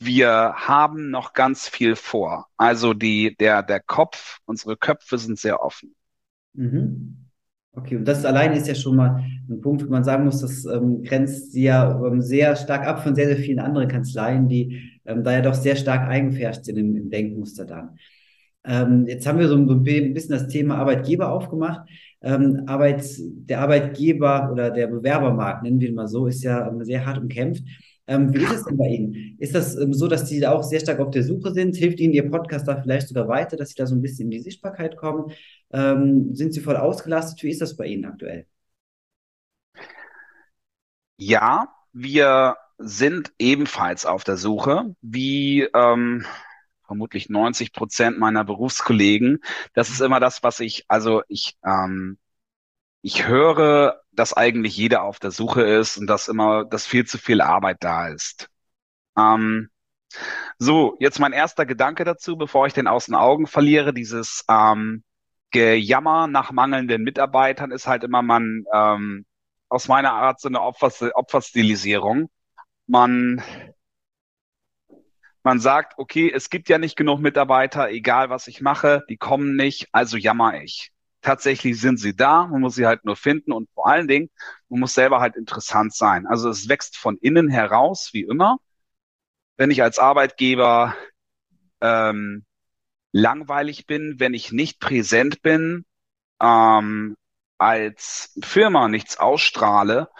wir 0.00 0.54
haben 0.56 1.10
noch 1.10 1.32
ganz 1.32 1.68
viel 1.68 1.96
vor. 1.96 2.46
Also 2.56 2.94
die, 2.94 3.36
der, 3.36 3.62
der 3.62 3.80
Kopf, 3.80 4.38
unsere 4.44 4.76
Köpfe 4.76 5.18
sind 5.18 5.38
sehr 5.38 5.62
offen. 5.62 5.94
Mhm. 6.54 7.28
Okay, 7.72 7.96
und 7.96 8.06
das 8.06 8.24
alleine 8.24 8.56
ist 8.56 8.66
ja 8.66 8.74
schon 8.74 8.96
mal 8.96 9.24
ein 9.48 9.60
Punkt, 9.60 9.84
wo 9.84 9.90
man 9.90 10.02
sagen 10.02 10.24
muss, 10.24 10.40
das 10.40 10.64
ähm, 10.64 11.02
grenzt 11.02 11.52
sie 11.52 11.64
ja 11.64 12.00
ähm, 12.04 12.20
sehr 12.20 12.56
stark 12.56 12.86
ab 12.86 13.02
von 13.02 13.14
sehr, 13.14 13.26
sehr 13.26 13.36
vielen 13.36 13.60
anderen 13.60 13.88
Kanzleien, 13.88 14.48
die 14.48 15.00
ähm, 15.04 15.22
da 15.22 15.32
ja 15.32 15.42
doch 15.42 15.54
sehr 15.54 15.76
stark 15.76 16.08
eingefärscht 16.08 16.64
sind 16.64 16.76
im, 16.76 16.96
im 16.96 17.10
Denkmuster 17.10 17.64
dann. 17.64 17.96
Ähm, 18.68 19.06
jetzt 19.06 19.26
haben 19.26 19.38
wir 19.38 19.48
so 19.48 19.56
ein 19.56 19.82
bisschen 19.82 20.30
das 20.30 20.48
Thema 20.48 20.76
Arbeitgeber 20.76 21.32
aufgemacht. 21.32 21.88
Ähm, 22.20 22.64
Arbeit, 22.66 23.02
der 23.18 23.60
Arbeitgeber 23.60 24.50
oder 24.52 24.70
der 24.70 24.88
Bewerbermarkt, 24.88 25.62
nennen 25.62 25.80
wir 25.80 25.88
ihn 25.88 25.94
mal 25.94 26.06
so, 26.08 26.26
ist 26.26 26.44
ja 26.44 26.68
ähm, 26.68 26.84
sehr 26.84 27.06
hart 27.06 27.18
umkämpft. 27.18 27.64
Ähm, 28.06 28.34
wie 28.34 28.42
ist 28.42 28.52
es 28.52 28.64
denn 28.64 28.76
bei 28.76 28.88
Ihnen? 28.88 29.36
Ist 29.38 29.54
das 29.54 29.76
ähm, 29.76 29.94
so, 29.94 30.06
dass 30.06 30.28
Sie 30.28 30.40
da 30.40 30.52
auch 30.52 30.62
sehr 30.62 30.80
stark 30.80 30.98
auf 31.00 31.10
der 31.10 31.22
Suche 31.22 31.52
sind? 31.52 31.76
Hilft 31.76 31.98
Ihnen 32.00 32.12
Ihr 32.12 32.30
Podcast 32.30 32.68
da 32.68 32.80
vielleicht 32.80 33.08
sogar 33.08 33.26
weiter, 33.28 33.56
dass 33.56 33.70
Sie 33.70 33.76
da 33.76 33.86
so 33.86 33.94
ein 33.94 34.02
bisschen 34.02 34.26
in 34.26 34.30
die 34.32 34.40
Sichtbarkeit 34.40 34.96
kommen? 34.96 35.32
Ähm, 35.72 36.34
sind 36.34 36.52
Sie 36.52 36.60
voll 36.60 36.76
ausgelastet? 36.76 37.42
Wie 37.42 37.50
ist 37.50 37.62
das 37.62 37.76
bei 37.76 37.86
Ihnen 37.86 38.04
aktuell? 38.04 38.46
Ja, 41.16 41.68
wir 41.92 42.56
sind 42.78 43.32
ebenfalls 43.38 44.06
auf 44.06 44.24
der 44.24 44.36
Suche. 44.36 44.94
Wie 45.02 45.62
ähm, 45.74 46.24
vermutlich 46.88 47.28
90 47.28 47.72
Prozent 47.72 48.18
meiner 48.18 48.44
Berufskollegen. 48.44 49.40
Das 49.74 49.90
ist 49.90 50.00
immer 50.00 50.20
das, 50.20 50.42
was 50.42 50.60
ich, 50.60 50.84
also 50.88 51.22
ich, 51.28 51.56
ähm, 51.64 52.18
ich 53.02 53.26
höre, 53.28 54.02
dass 54.12 54.34
eigentlich 54.34 54.76
jeder 54.76 55.04
auf 55.04 55.20
der 55.20 55.30
Suche 55.30 55.62
ist 55.62 55.98
und 55.98 56.08
dass 56.08 56.28
immer, 56.28 56.64
dass 56.64 56.86
viel 56.86 57.06
zu 57.06 57.18
viel 57.18 57.40
Arbeit 57.40 57.78
da 57.80 58.08
ist. 58.08 58.48
Ähm, 59.16 59.70
so, 60.58 60.96
jetzt 61.00 61.20
mein 61.20 61.32
erster 61.32 61.66
Gedanke 61.66 62.04
dazu, 62.04 62.36
bevor 62.36 62.66
ich 62.66 62.72
den 62.74 62.88
aus 62.88 63.06
den 63.06 63.14
Augen 63.14 63.46
verliere, 63.46 63.92
dieses 63.94 64.44
ähm, 64.48 65.04
Gejammer 65.50 66.26
nach 66.26 66.52
mangelnden 66.52 67.02
Mitarbeitern 67.02 67.70
ist 67.70 67.86
halt 67.86 68.04
immer 68.04 68.22
man 68.22 68.64
ähm, 68.72 69.26
aus 69.68 69.88
meiner 69.88 70.12
Art 70.12 70.40
so 70.40 70.48
eine 70.48 70.62
Opfers 70.62 71.02
Opferstilisierung. 71.14 72.30
Man 72.86 73.42
man 75.48 75.60
sagt, 75.60 75.94
okay, 75.96 76.30
es 76.30 76.50
gibt 76.50 76.68
ja 76.68 76.76
nicht 76.76 76.94
genug 76.94 77.20
Mitarbeiter, 77.20 77.88
egal 77.88 78.28
was 78.28 78.48
ich 78.48 78.60
mache, 78.60 79.06
die 79.08 79.16
kommen 79.16 79.56
nicht, 79.56 79.88
also 79.92 80.18
jammer 80.18 80.60
ich. 80.60 80.92
Tatsächlich 81.22 81.80
sind 81.80 81.98
sie 81.98 82.14
da, 82.14 82.46
man 82.46 82.60
muss 82.60 82.74
sie 82.74 82.84
halt 82.84 83.06
nur 83.06 83.16
finden 83.16 83.52
und 83.52 83.66
vor 83.72 83.86
allen 83.88 84.08
Dingen, 84.08 84.28
man 84.68 84.80
muss 84.80 84.92
selber 84.92 85.20
halt 85.20 85.36
interessant 85.36 85.94
sein. 85.94 86.26
Also 86.26 86.50
es 86.50 86.68
wächst 86.68 86.98
von 86.98 87.16
innen 87.16 87.48
heraus, 87.48 88.10
wie 88.12 88.24
immer. 88.24 88.58
Wenn 89.56 89.70
ich 89.70 89.82
als 89.82 89.98
Arbeitgeber 89.98 90.94
ähm, 91.80 92.44
langweilig 93.12 93.86
bin, 93.86 94.16
wenn 94.18 94.34
ich 94.34 94.52
nicht 94.52 94.80
präsent 94.80 95.40
bin, 95.40 95.86
ähm, 96.42 97.16
als 97.56 98.38
Firma 98.42 98.88
nichts 98.88 99.16
ausstrahle, 99.18 100.10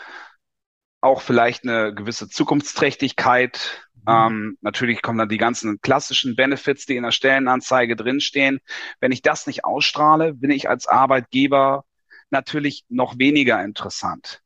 auch 1.03 1.21
vielleicht 1.21 1.65
eine 1.65 1.95
gewisse 1.95 2.31
Zukunftsträchtigkeit. 2.31 3.88
Ähm, 4.09 4.59
natürlich 4.61 5.03
kommen 5.03 5.19
dann 5.19 5.29
die 5.29 5.39
ganzen 5.39 5.81
klassischen 5.81 6.35
Benefits, 6.35 6.87
die 6.87 6.97
in 6.97 7.03
der 7.03 7.13
Stellenanzeige 7.13 7.97
drinstehen. 7.97 8.61
Wenn 9.01 9.13
ich 9.13 9.23
das 9.23 9.47
nicht 9.47 9.65
ausstrahle, 9.65 10.35
bin 10.35 10.51
ich 10.51 10.69
als 10.69 10.87
Arbeitgeber 10.87 11.85
natürlich 12.31 12.85
noch 12.89 13.19
weniger 13.19 13.63
interessant. 13.63 14.43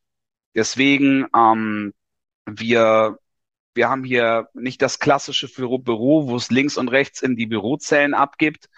Deswegen, 0.55 1.27
ähm, 1.35 1.95
wir 2.47 3.19
wir 3.75 3.89
haben 3.89 4.05
hier 4.05 4.49
nicht 4.55 4.83
das 4.83 4.99
klassische 4.99 5.49
Büro, 5.49 6.29
wo 6.29 6.37
es 6.37 6.51
links 6.51 6.77
und 6.77 6.89
rechts 6.89 7.23
in 7.23 7.37
die 7.37 7.47
Bürozellen 7.47 8.15
abgibt, 8.15 8.69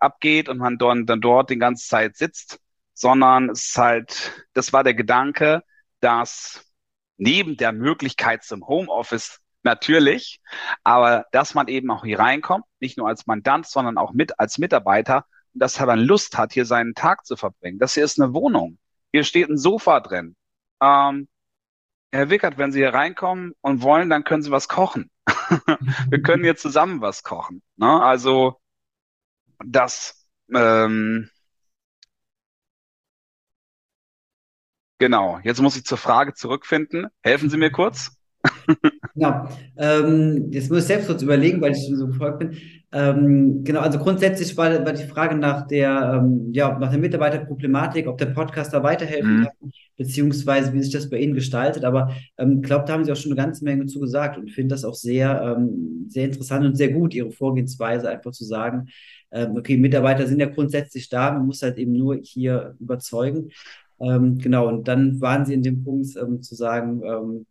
abgeht 0.00 0.48
und 0.48 0.58
man 0.58 0.78
dann, 0.78 1.06
dann 1.06 1.20
dort 1.20 1.50
die 1.50 1.58
ganze 1.58 1.86
Zeit 1.86 2.16
sitzt, 2.16 2.58
sondern 2.94 3.50
es 3.50 3.68
ist 3.68 3.76
halt, 3.78 4.46
das 4.54 4.72
war 4.72 4.84
der 4.84 4.94
Gedanke, 4.94 5.62
dass 6.00 6.64
neben 7.16 7.56
der 7.56 7.72
Möglichkeit 7.72 8.44
zum 8.44 8.66
Homeoffice 8.66 9.40
natürlich, 9.64 10.40
aber 10.84 11.26
dass 11.32 11.54
man 11.54 11.68
eben 11.68 11.90
auch 11.90 12.04
hier 12.04 12.18
reinkommt, 12.18 12.64
nicht 12.80 12.98
nur 12.98 13.08
als 13.08 13.26
Mandant, 13.26 13.66
sondern 13.66 13.98
auch 13.98 14.12
mit 14.12 14.38
als 14.38 14.58
Mitarbeiter 14.58 15.24
dass 15.58 15.78
man 15.80 15.98
Lust 15.98 16.36
hat, 16.38 16.52
hier 16.52 16.66
seinen 16.66 16.94
Tag 16.94 17.26
zu 17.26 17.36
verbringen. 17.36 17.78
Das 17.78 17.94
hier 17.94 18.04
ist 18.04 18.20
eine 18.20 18.32
Wohnung. 18.32 18.78
Hier 19.12 19.24
steht 19.24 19.48
ein 19.48 19.58
Sofa 19.58 20.00
drin. 20.00 20.36
Ähm, 20.82 21.28
Herr 22.12 22.30
Wickert, 22.30 22.58
wenn 22.58 22.72
Sie 22.72 22.80
hier 22.80 22.94
reinkommen 22.94 23.54
und 23.60 23.82
wollen, 23.82 24.08
dann 24.10 24.24
können 24.24 24.42
Sie 24.42 24.50
was 24.50 24.68
kochen. 24.68 25.10
Wir 26.08 26.22
können 26.22 26.44
hier 26.44 26.56
zusammen 26.56 27.00
was 27.00 27.22
kochen. 27.22 27.62
Ne? 27.76 28.02
Also 28.02 28.60
das, 29.64 30.26
ähm, 30.54 31.30
genau. 34.98 35.40
Jetzt 35.42 35.60
muss 35.60 35.76
ich 35.76 35.84
zur 35.84 35.98
Frage 35.98 36.34
zurückfinden. 36.34 37.08
Helfen 37.22 37.50
Sie 37.50 37.58
mir 37.58 37.70
kurz. 37.70 38.17
Genau. 39.18 39.48
Ähm, 39.76 40.46
jetzt 40.52 40.70
muss 40.70 40.80
ich 40.80 40.84
selbst 40.84 41.08
kurz 41.08 41.22
überlegen, 41.22 41.60
weil 41.60 41.72
ich 41.72 41.84
schon 41.84 41.96
so 41.96 42.06
gefolgt 42.06 42.38
bin. 42.38 42.56
Ähm, 42.92 43.64
genau, 43.64 43.80
also 43.80 43.98
grundsätzlich 43.98 44.56
war, 44.56 44.70
war 44.84 44.92
die 44.92 45.02
Frage 45.02 45.34
nach 45.34 45.66
der, 45.66 46.22
ähm, 46.22 46.52
ja, 46.52 46.78
nach 46.78 46.90
der 46.90 47.00
Mitarbeiterproblematik, 47.00 48.06
ob 48.06 48.16
der 48.16 48.26
Podcast 48.26 48.72
da 48.72 48.82
weiterhelfen 48.82 49.40
mhm. 49.40 49.44
kann, 49.44 49.72
beziehungsweise 49.96 50.72
wie 50.72 50.82
sich 50.82 50.92
das 50.92 51.10
bei 51.10 51.18
Ihnen 51.18 51.34
gestaltet. 51.34 51.84
Aber 51.84 52.10
ich 52.10 52.32
ähm, 52.38 52.62
glaube, 52.62 52.84
da 52.86 52.92
haben 52.92 53.04
Sie 53.04 53.10
auch 53.10 53.16
schon 53.16 53.32
eine 53.32 53.40
ganze 53.40 53.64
Menge 53.64 53.86
zu 53.86 53.98
gesagt 53.98 54.38
und 54.38 54.50
finde 54.50 54.74
das 54.74 54.84
auch 54.84 54.94
sehr, 54.94 55.56
ähm, 55.58 56.06
sehr 56.08 56.26
interessant 56.26 56.64
und 56.64 56.76
sehr 56.76 56.92
gut, 56.92 57.12
Ihre 57.12 57.32
Vorgehensweise 57.32 58.08
einfach 58.08 58.30
zu 58.30 58.44
sagen, 58.44 58.86
ähm, 59.32 59.56
okay, 59.56 59.76
Mitarbeiter 59.76 60.26
sind 60.28 60.40
ja 60.40 60.46
grundsätzlich 60.46 61.08
da, 61.08 61.32
man 61.32 61.46
muss 61.46 61.62
halt 61.62 61.76
eben 61.76 61.92
nur 61.92 62.16
hier 62.22 62.76
überzeugen. 62.78 63.50
Ähm, 64.00 64.38
genau, 64.38 64.68
und 64.68 64.86
dann 64.86 65.20
waren 65.20 65.44
Sie 65.44 65.54
in 65.54 65.62
dem 65.62 65.82
Punkt 65.82 66.16
ähm, 66.16 66.40
zu 66.40 66.54
sagen, 66.54 67.02
ähm, 67.04 67.46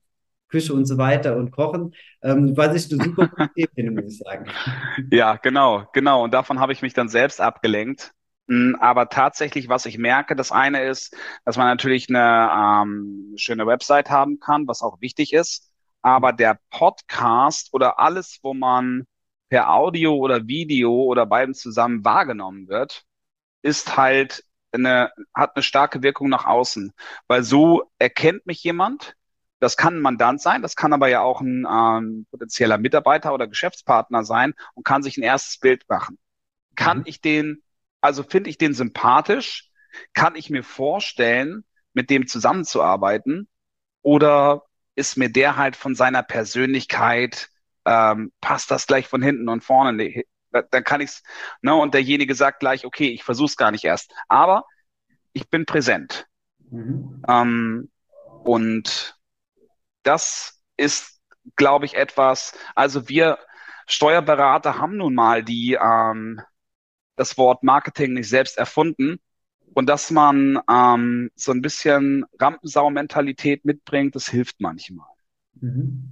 Küche 0.48 0.74
und 0.74 0.86
so 0.86 0.98
weiter 0.98 1.36
und 1.36 1.52
Kochen, 1.52 1.94
ähm, 2.22 2.56
was 2.56 2.76
ich 2.86 2.92
eine 2.92 3.04
super 3.04 3.30
Idee 3.56 3.68
finde, 3.76 4.02
muss 4.02 4.14
ich 4.14 4.20
sagen. 4.20 4.46
Ja, 5.12 5.36
genau, 5.38 5.86
genau. 5.94 6.24
Und 6.24 6.34
davon 6.34 6.60
habe 6.60 6.74
ich 6.74 6.82
mich 6.82 6.94
dann 6.94 7.10
selbst 7.10 7.42
abgelenkt. 7.42 8.14
Hm, 8.48 8.78
aber 8.80 9.10
tatsächlich, 9.10 9.70
was 9.70 9.86
ich 9.86 9.98
merke, 9.98 10.36
das 10.36 10.52
eine 10.52 10.84
ist, 10.84 11.16
dass 11.46 11.58
man 11.58 11.68
natürlich 11.68 12.10
eine 12.10 12.84
ähm, 12.84 13.34
schöne 13.38 13.68
Website 13.68 14.10
haben 14.10 14.40
kann, 14.40 14.68
was 14.68 14.82
auch 14.82 15.02
wichtig 15.02 15.34
ist. 15.34 15.70
Aber 16.02 16.32
der 16.34 16.60
Podcast 16.70 17.70
oder 17.74 18.00
alles, 18.00 18.40
wo 18.44 18.54
man 18.54 19.06
per 19.50 19.74
Audio 19.74 20.16
oder 20.16 20.48
Video 20.48 20.94
oder 21.04 21.26
beiden 21.26 21.54
zusammen 21.54 22.06
wahrgenommen 22.06 22.68
wird, 22.68 23.04
ist 23.62 23.98
halt 23.98 24.44
eine, 24.72 25.12
hat 25.34 25.56
eine 25.56 25.64
starke 25.64 26.04
Wirkung 26.04 26.30
nach 26.30 26.46
außen. 26.46 26.94
Weil 27.28 27.44
so 27.44 27.92
erkennt 28.00 28.46
mich 28.46 28.64
jemand, 28.64 29.16
das 29.60 29.78
kann 29.78 29.96
ein 29.96 30.02
Mandant 30.02 30.42
sein, 30.42 30.62
das 30.62 30.76
kann 30.76 30.94
aber 30.94 31.08
ja 31.08 31.22
auch 31.22 31.42
ein 31.42 31.66
ähm, 31.70 32.28
potenzieller 32.30 32.78
Mitarbeiter 32.78 33.34
oder 33.34 33.48
Geschäftspartner 33.48 34.24
sein 34.24 34.54
und 34.76 34.86
kann 34.86 35.04
sich 35.04 35.18
ein 35.18 35.24
erstes 35.24 35.60
Bild 35.60 35.84
machen. 35.90 36.18
Kann 36.76 37.00
mhm. 37.00 37.04
ich 37.08 37.22
den, 37.22 37.64
also 38.02 38.24
finde 38.24 38.50
ich 38.50 38.58
den 38.58 38.74
sympathisch? 38.74 39.70
Kann 40.14 40.36
ich 40.36 40.50
mir 40.50 40.64
vorstellen, 40.64 41.64
mit 41.94 42.10
dem 42.10 42.28
zusammenzuarbeiten? 42.28 43.48
Oder 44.04 44.64
ist 44.96 45.18
mir 45.18 45.30
der 45.30 45.58
halt 45.58 45.76
von 45.76 45.96
seiner 45.96 46.24
Persönlichkeit, 46.24 47.50
ähm, 47.86 48.32
passt 48.42 48.70
das 48.70 48.86
gleich 48.86 49.08
von 49.08 49.24
hinten 49.24 49.50
und 49.50 49.64
vorne? 49.64 50.24
Dann 50.52 50.84
kann 50.84 51.02
ich's, 51.02 51.24
ne, 51.62 51.76
und 51.76 51.94
derjenige 51.94 52.36
sagt 52.36 52.60
gleich, 52.60 52.86
okay, 52.86 53.10
ich 53.10 53.24
versuch's 53.24 53.58
gar 53.58 53.72
nicht 53.72 53.84
erst. 53.84 54.14
Aber 54.28 54.66
ich 55.34 55.50
bin 55.50 55.66
präsent. 55.66 56.28
Mhm. 56.70 57.24
Ähm, 57.28 57.92
und 58.44 59.17
das 60.08 60.62
ist, 60.78 61.22
glaube 61.56 61.86
ich, 61.86 61.96
etwas, 61.96 62.54
also 62.76 63.10
wir 63.10 63.38
Steuerberater 63.88 64.78
haben 64.80 64.98
nun 64.98 65.16
mal 65.16 65.44
die, 65.44 65.78
ähm, 65.82 66.42
das 67.16 67.38
Wort 67.38 67.64
Marketing 67.64 68.14
nicht 68.14 68.30
selbst 68.30 68.58
erfunden. 68.58 69.18
Und 69.74 69.88
dass 69.88 70.12
man 70.12 70.60
ähm, 70.70 71.30
so 71.36 71.52
ein 71.52 71.62
bisschen 71.62 72.26
Rampensau-Mentalität 72.40 73.64
mitbringt, 73.64 74.16
das 74.16 74.28
hilft 74.28 74.60
manchmal. 74.60 75.08
Mhm. 75.60 76.10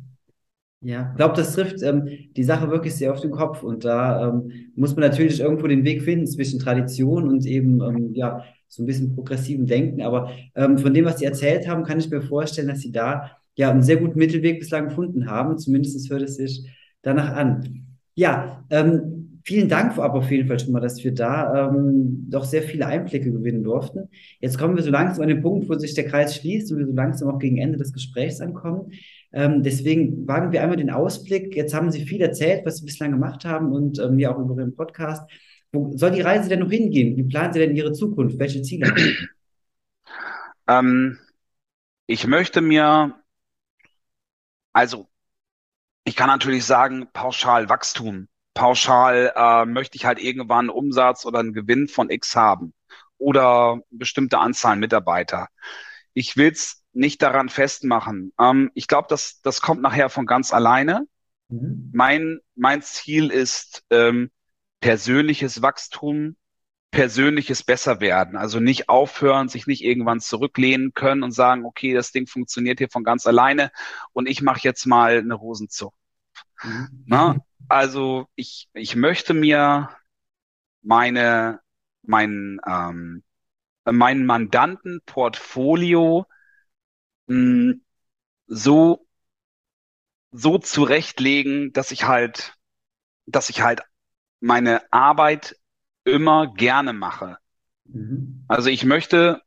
Ja, 0.82 1.10
ich 1.12 1.18
glaube, 1.18 1.36
das 1.36 1.54
trifft 1.54 1.82
ähm, 1.82 2.08
die 2.36 2.44
Sache 2.44 2.70
wirklich 2.70 2.94
sehr 2.94 3.12
auf 3.12 3.20
den 3.20 3.32
Kopf. 3.32 3.64
Und 3.64 3.86
da 3.86 4.30
ähm, 4.30 4.72
muss 4.76 4.96
man 4.96 5.10
natürlich 5.10 5.40
irgendwo 5.40 5.68
den 5.68 5.84
Weg 5.84 6.04
finden 6.04 6.28
zwischen 6.28 6.60
Tradition 6.60 7.28
und 7.28 7.46
eben 7.46 7.82
ähm, 7.82 8.14
ja, 8.14 8.44
so 8.68 8.84
ein 8.84 8.86
bisschen 8.86 9.16
progressiven 9.16 9.66
Denken. 9.66 10.02
Aber 10.04 10.30
ähm, 10.54 10.78
von 10.78 10.94
dem, 10.94 11.06
was 11.06 11.18
Sie 11.18 11.26
erzählt 11.26 11.68
haben, 11.68 11.84
kann 11.84 12.00
ich 12.00 12.10
mir 12.10 12.22
vorstellen, 12.22 12.68
dass 12.68 12.82
Sie 12.82 12.92
da 12.92 13.32
ja 13.56 13.72
einen 13.72 13.84
sehr 13.84 13.98
guten 13.98 14.20
Mittelweg 14.20 14.60
bislang 14.60 14.90
gefunden 14.90 15.30
haben. 15.30 15.58
Zumindest 15.58 16.10
hört 16.10 16.22
es 16.22 16.36
sich 16.36 16.70
danach 17.02 17.34
an. 17.36 17.86
Ja, 18.14 18.64
ähm, 18.70 19.42
vielen 19.44 19.70
Dank 19.70 19.94
vorab 19.94 20.16
auf 20.16 20.32
jeden 20.32 20.48
Fall 20.48 20.60
schon 20.60 20.72
mal, 20.72 20.80
dass 20.80 21.04
wir 21.04 21.14
da 21.14 21.70
ähm, 21.70 22.26
doch 22.30 22.44
sehr 22.44 22.64
viele 22.64 22.88
Einblicke 22.88 23.32
gewinnen 23.32 23.64
durften. 23.64 24.10
Jetzt 24.40 24.58
kommen 24.58 24.76
wir 24.76 24.84
so 24.84 24.92
langsam 24.92 25.24
an 25.24 25.30
den 25.30 25.42
Punkt, 25.42 25.70
wo 25.70 25.76
sich 25.76 25.94
der 25.94 26.08
Kreis 26.08 26.36
schließt 26.36 26.72
und 26.72 26.80
wir 26.80 26.88
so 26.88 26.94
langsam 26.94 27.30
auch 27.30 27.40
gegen 27.40 27.58
Ende 27.58 27.78
des 27.78 27.94
Gesprächs 27.94 28.42
ankommen. 28.42 28.92
Ähm, 29.32 29.64
deswegen 29.64 30.28
wagen 30.28 30.52
wir 30.52 30.62
einmal 30.62 30.78
den 30.78 30.90
Ausblick. 30.90 31.56
Jetzt 31.56 31.74
haben 31.74 31.92
Sie 31.92 32.06
viel 32.06 32.22
erzählt, 32.22 32.66
was 32.66 32.78
Sie 32.78 32.86
bislang 32.86 33.12
gemacht 33.12 33.46
haben 33.46 33.72
und 33.72 34.00
ähm, 34.00 34.18
ja 34.18 34.34
auch 34.34 34.40
über 34.40 34.56
Ihren 34.58 34.76
Podcast. 34.76 35.30
Wo 35.72 35.92
soll 35.96 36.12
die 36.12 36.22
Reise 36.22 36.50
denn 36.50 36.60
noch 36.60 36.72
hingehen? 36.72 37.16
Wie 37.18 37.24
planen 37.24 37.54
Sie 37.54 37.60
denn 37.60 37.76
Ihre 37.76 37.92
Zukunft? 37.92 38.40
Welche 38.40 38.62
Ziele 38.62 38.88
haben 38.88 38.98
Sie? 38.98 39.14
Ähm, 40.68 41.18
ich 42.08 42.26
möchte 42.28 42.62
mir 42.62 43.16
also, 44.76 45.08
ich 46.04 46.18
kann 46.18 46.28
natürlich 46.28 46.66
sagen, 46.66 47.08
pauschal 47.14 47.70
Wachstum. 47.70 48.28
Pauschal 48.54 49.32
äh, 49.34 49.66
möchte 49.66 49.96
ich 49.96 50.06
halt 50.06 50.20
irgendwann 50.20 50.70
einen 50.70 50.70
Umsatz 50.70 51.26
oder 51.26 51.40
einen 51.40 51.54
Gewinn 51.54 51.88
von 51.88 52.10
X 52.10 52.36
haben 52.36 52.74
oder 53.18 53.80
bestimmte 53.90 54.38
Anzahl 54.40 54.76
Mitarbeiter. 54.76 55.48
Ich 56.14 56.36
will 56.36 56.52
es 56.52 56.84
nicht 56.92 57.22
daran 57.22 57.48
festmachen. 57.48 58.34
Ähm, 58.38 58.70
ich 58.74 58.90
glaube, 58.90 59.08
das, 59.10 59.40
das 59.42 59.62
kommt 59.62 59.82
nachher 59.82 60.10
von 60.10 60.26
ganz 60.26 60.52
alleine. 60.52 61.08
Mhm. 61.48 61.92
Mein, 61.94 62.40
mein 62.56 62.82
Ziel 62.82 63.32
ist 63.32 63.82
ähm, 63.92 64.30
persönliches 64.82 65.62
Wachstum, 65.62 66.36
persönliches 66.96 67.62
Besserwerden. 67.62 68.38
Also 68.38 68.62
nicht 68.62 68.88
aufhören, 68.88 69.50
sich 69.50 69.68
nicht 69.68 69.84
irgendwann 69.84 70.22
zurücklehnen 70.22 70.94
können 70.94 71.24
und 71.24 71.32
sagen, 71.32 71.66
okay, 71.66 71.94
das 71.94 72.14
Ding 72.14 72.26
funktioniert 72.26 72.80
hier 72.80 72.88
von 72.90 73.04
ganz 73.04 73.28
alleine 73.28 73.70
und 74.14 74.30
ich 74.30 74.42
mache 74.42 74.62
jetzt 74.64 74.86
mal 74.86 75.18
eine 75.18 75.42
Hosenzucht. 75.42 75.98
Mhm. 76.64 77.04
Na? 77.06 77.36
Also 77.68 78.30
ich, 78.36 78.70
ich 78.74 78.96
möchte 78.96 79.34
mir 79.34 79.90
meine, 80.84 81.60
mein, 82.02 82.62
ähm, 82.66 83.24
mein 83.84 84.26
Mandantenportfolio 84.26 86.26
mh, 87.28 87.36
hm, 87.36 87.82
so, 88.48 89.06
so 90.32 90.60
zurechtlegen, 90.60 91.74
dass 91.74 91.92
ich 91.92 92.08
halt, 92.08 92.54
dass 93.26 93.50
ich 93.50 93.62
halt 93.62 93.82
meine 94.40 94.82
Arbeit 94.94 95.58
immer 96.06 96.54
gerne 96.54 96.94
mache. 96.94 97.38
Mhm. 97.86 98.46
Also 98.48 98.70
ich 98.70 98.86
möchte 98.86 99.42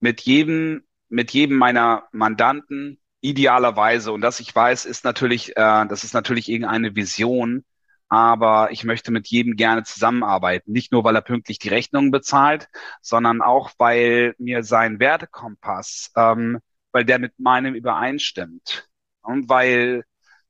mit 0.00 0.20
jedem, 0.22 0.84
mit 1.08 1.30
jedem 1.32 1.56
meiner 1.56 2.04
Mandanten 2.12 2.98
idealerweise, 3.20 4.12
und 4.12 4.20
das 4.20 4.40
ich 4.40 4.54
weiß, 4.54 4.84
ist 4.84 5.04
natürlich, 5.04 5.56
äh, 5.56 5.86
das 5.86 6.04
ist 6.04 6.14
natürlich 6.14 6.48
irgendeine 6.48 6.94
Vision, 6.94 7.64
aber 8.08 8.70
ich 8.70 8.84
möchte 8.84 9.10
mit 9.10 9.26
jedem 9.28 9.56
gerne 9.56 9.82
zusammenarbeiten. 9.82 10.72
Nicht 10.72 10.92
nur, 10.92 11.02
weil 11.04 11.16
er 11.16 11.22
pünktlich 11.22 11.58
die 11.58 11.68
Rechnungen 11.68 12.10
bezahlt, 12.10 12.68
sondern 13.02 13.42
auch, 13.42 13.72
weil 13.78 14.34
mir 14.38 14.62
sein 14.62 15.00
Wertekompass, 15.00 16.12
ähm, 16.16 16.60
weil 16.92 17.04
der 17.04 17.18
mit 17.18 17.38
meinem 17.38 17.74
übereinstimmt. 17.74 18.88
Und 19.22 19.48
weil 19.48 20.04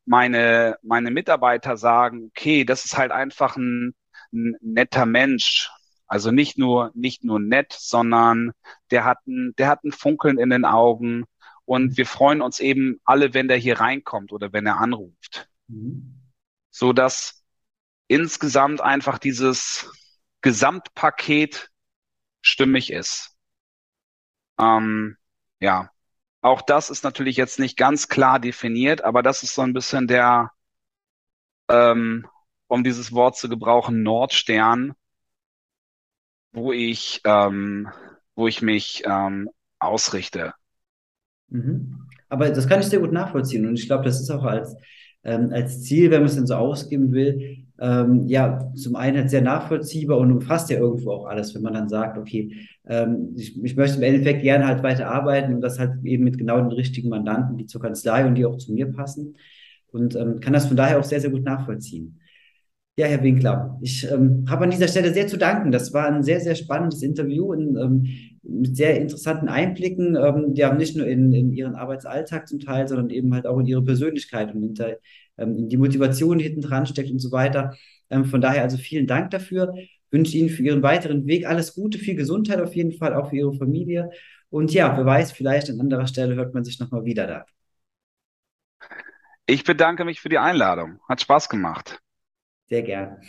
meine, 0.05 0.77
meine 0.83 1.11
Mitarbeiter 1.11 1.77
sagen, 1.77 2.27
okay, 2.27 2.65
das 2.65 2.85
ist 2.85 2.97
halt 2.99 3.11
einfach 3.11 3.57
ein, 3.57 3.95
ein 4.37 4.57
netter 4.61 5.07
Mensch. 5.07 5.71
Also 6.07 6.31
nicht 6.31 6.57
nur, 6.57 6.93
nicht 6.95 7.25
nur 7.25 7.41
nett, 7.41 7.73
sondern 7.73 8.53
der 8.91 9.05
hat 9.05 9.27
ein, 9.27 9.55
der 9.59 9.69
hat 9.69 9.83
ein 9.85 9.93
Funkeln 9.93 10.39
in 10.39 10.51
den 10.51 10.65
Augen. 10.65 11.25
Und 11.65 11.97
wir 11.97 12.07
freuen 12.07 12.43
uns 12.43 12.61
eben 12.61 13.01
alle, 13.05 13.35
wenn 13.35 13.49
der 13.49 13.57
hier 13.57 13.81
reinkommt 13.81 14.33
oder 14.33 14.53
wenn 14.53 14.67
er 14.67 14.79
anruft. 14.79 15.49
Mhm. 15.67 16.15
So 16.71 16.93
dass 16.93 17.45
insgesamt 18.09 18.81
einfach 18.81 19.19
dieses 19.19 19.91
Gesamtpaket 20.43 21.71
stimmig 22.41 22.93
ist. 22.93 23.37
Ähm, 24.61 25.17
ja, 25.59 25.91
auch 26.41 26.63
das 26.63 26.91
ist 26.91 27.03
natürlich 27.03 27.37
jetzt 27.37 27.59
nicht 27.59 27.77
ganz 27.77 28.09
klar 28.09 28.39
definiert, 28.39 29.03
aber 29.03 29.23
das 29.23 29.43
ist 29.43 29.55
so 29.55 29.63
ein 29.63 29.73
bisschen 29.73 30.07
der, 30.07 30.53
ähm, 31.69 32.29
um 32.69 32.85
dieses 32.85 33.13
Wort 33.13 33.37
zu 33.37 33.49
gebrauchen, 33.49 34.03
Nordstern, 34.03 34.95
wo 36.53 36.73
ich, 36.73 37.21
ähm, 37.25 37.89
wo 38.35 38.49
ich 38.49 38.63
mich 38.63 39.03
ähm, 39.07 39.51
ausrichte. 39.79 40.55
Mhm. 41.49 42.07
Aber 42.29 42.51
das 42.51 42.69
kann 42.69 42.81
ich 42.81 42.87
sehr 42.87 43.01
gut 43.01 43.13
nachvollziehen. 43.13 43.67
Und 43.67 43.79
ich 43.79 43.87
glaube, 43.87 44.05
das 44.05 44.21
ist 44.21 44.31
auch 44.31 44.45
als, 44.45 44.75
ähm, 45.23 45.51
als 45.53 45.83
Ziel, 45.83 46.11
wenn 46.11 46.21
man 46.21 46.29
es 46.29 46.35
denn 46.35 46.47
so 46.47 46.55
ausgeben 46.55 47.13
will, 47.13 47.67
ähm, 47.79 48.27
ja, 48.27 48.73
zum 48.75 48.97
einen 48.97 49.19
halt 49.19 49.31
sehr 49.31 49.43
nachvollziehbar 49.43 50.19
und 50.19 50.33
umfasst 50.33 50.71
ja 50.71 50.79
irgendwo 50.79 51.11
auch 51.13 51.27
alles, 51.27 51.55
wenn 51.55 51.63
man 51.63 51.75
dann 51.75 51.89
sagt, 51.89 52.17
okay, 52.17 52.67
ähm, 52.87 53.35
ich, 53.37 53.63
ich 53.63 53.77
möchte 53.77 53.99
im 53.99 54.03
Endeffekt 54.03 54.43
gerne 54.43 54.67
halt 54.67 54.83
weiter 54.83 55.09
arbeiten 55.09 55.55
und 55.55 55.61
das 55.61 55.79
halt 55.79 56.03
eben 56.05 56.25
mit 56.25 56.39
genau 56.39 56.57
den 56.59 56.73
richtigen 56.73 57.11
Mandanten, 57.11 57.59
die 57.59 57.67
zur 57.67 57.83
Kanzlei 57.83 58.25
und 58.27 58.35
die 58.35 58.47
auch 58.47 58.57
zu 58.57 58.73
mir 58.73 58.87
passen. 58.87 59.37
Und 59.93 60.17
ähm, 60.17 60.41
kann 60.41 60.53
das 60.53 60.67
von 60.67 60.77
daher 60.77 60.99
auch 60.99 61.05
sehr, 61.05 61.21
sehr 61.21 61.31
gut 61.31 61.45
nachvollziehen. 61.45 62.19
Ja, 62.99 63.07
Herr 63.09 63.23
Winkler, 63.23 63.79
ich 63.83 64.11
ähm, 64.11 64.47
habe 64.49 64.65
an 64.65 64.71
dieser 64.71 64.89
Stelle 64.89 65.13
sehr 65.13 65.27
zu 65.27 65.37
danken. 65.37 65.71
Das 65.71 65.93
war 65.93 66.07
ein 66.07 66.23
sehr, 66.23 66.41
sehr 66.41 66.55
spannendes 66.55 67.03
Interview 67.03 67.53
in, 67.53 67.77
ähm, 67.77 68.07
mit 68.43 68.75
sehr 68.77 68.99
interessanten 68.99 69.49
Einblicken, 69.49 70.17
ähm, 70.17 70.55
ja, 70.55 70.73
nicht 70.73 70.97
nur 70.97 71.07
in, 71.07 71.31
in 71.33 71.53
Ihren 71.53 71.75
Arbeitsalltag 71.75 72.49
zum 72.49 72.59
Teil, 72.59 72.89
sondern 72.89 73.11
eben 73.11 73.35
halt 73.35 73.47
auch 73.47 73.59
in 73.59 73.67
Ihre 73.67 73.83
Persönlichkeit 73.85 74.55
und 74.55 74.63
hinter, 74.63 74.97
ähm, 75.37 75.59
in 75.59 75.69
die 75.69 75.77
Motivation, 75.77 76.39
die 76.39 76.45
hinten 76.45 76.63
dran 76.63 76.87
steckt 76.87 77.11
und 77.11 77.19
so 77.19 77.33
weiter. 77.33 77.75
Ähm, 78.09 78.25
von 78.25 78.41
daher 78.41 78.63
also 78.63 78.79
vielen 78.79 79.07
Dank 79.07 79.31
dafür. 79.31 79.75
Wünsche 80.11 80.39
Ihnen 80.39 80.49
für 80.49 80.63
Ihren 80.63 80.83
weiteren 80.83 81.27
Weg 81.27 81.47
alles 81.47 81.75
Gute, 81.75 81.99
viel 81.99 82.15
Gesundheit 82.17 82.61
auf 82.63 82.75
jeden 82.75 82.93
Fall, 82.93 83.13
auch 83.15 83.29
für 83.29 83.37
Ihre 83.37 83.53
Familie. 83.55 84.11
Und 84.49 84.73
ja, 84.73 84.97
wer 84.97 85.05
weiß, 85.05 85.33
vielleicht 85.33 85.69
an 85.69 85.81
anderer 85.81 86.07
Stelle 86.07 86.35
hört 86.37 86.55
man 86.55 86.65
sich 86.65 86.81
nochmal 86.81 87.05
wieder 87.05 87.27
da. 87.27 87.45
Ich 89.47 89.65
bedanke 89.65 90.05
mich 90.05 90.21
für 90.21 90.29
die 90.29 90.39
Einladung. 90.39 91.01
Hat 91.09 91.21
Spaß 91.21 91.49
gemacht. 91.49 92.01
Sehr 92.69 92.83
gern. 92.83 93.21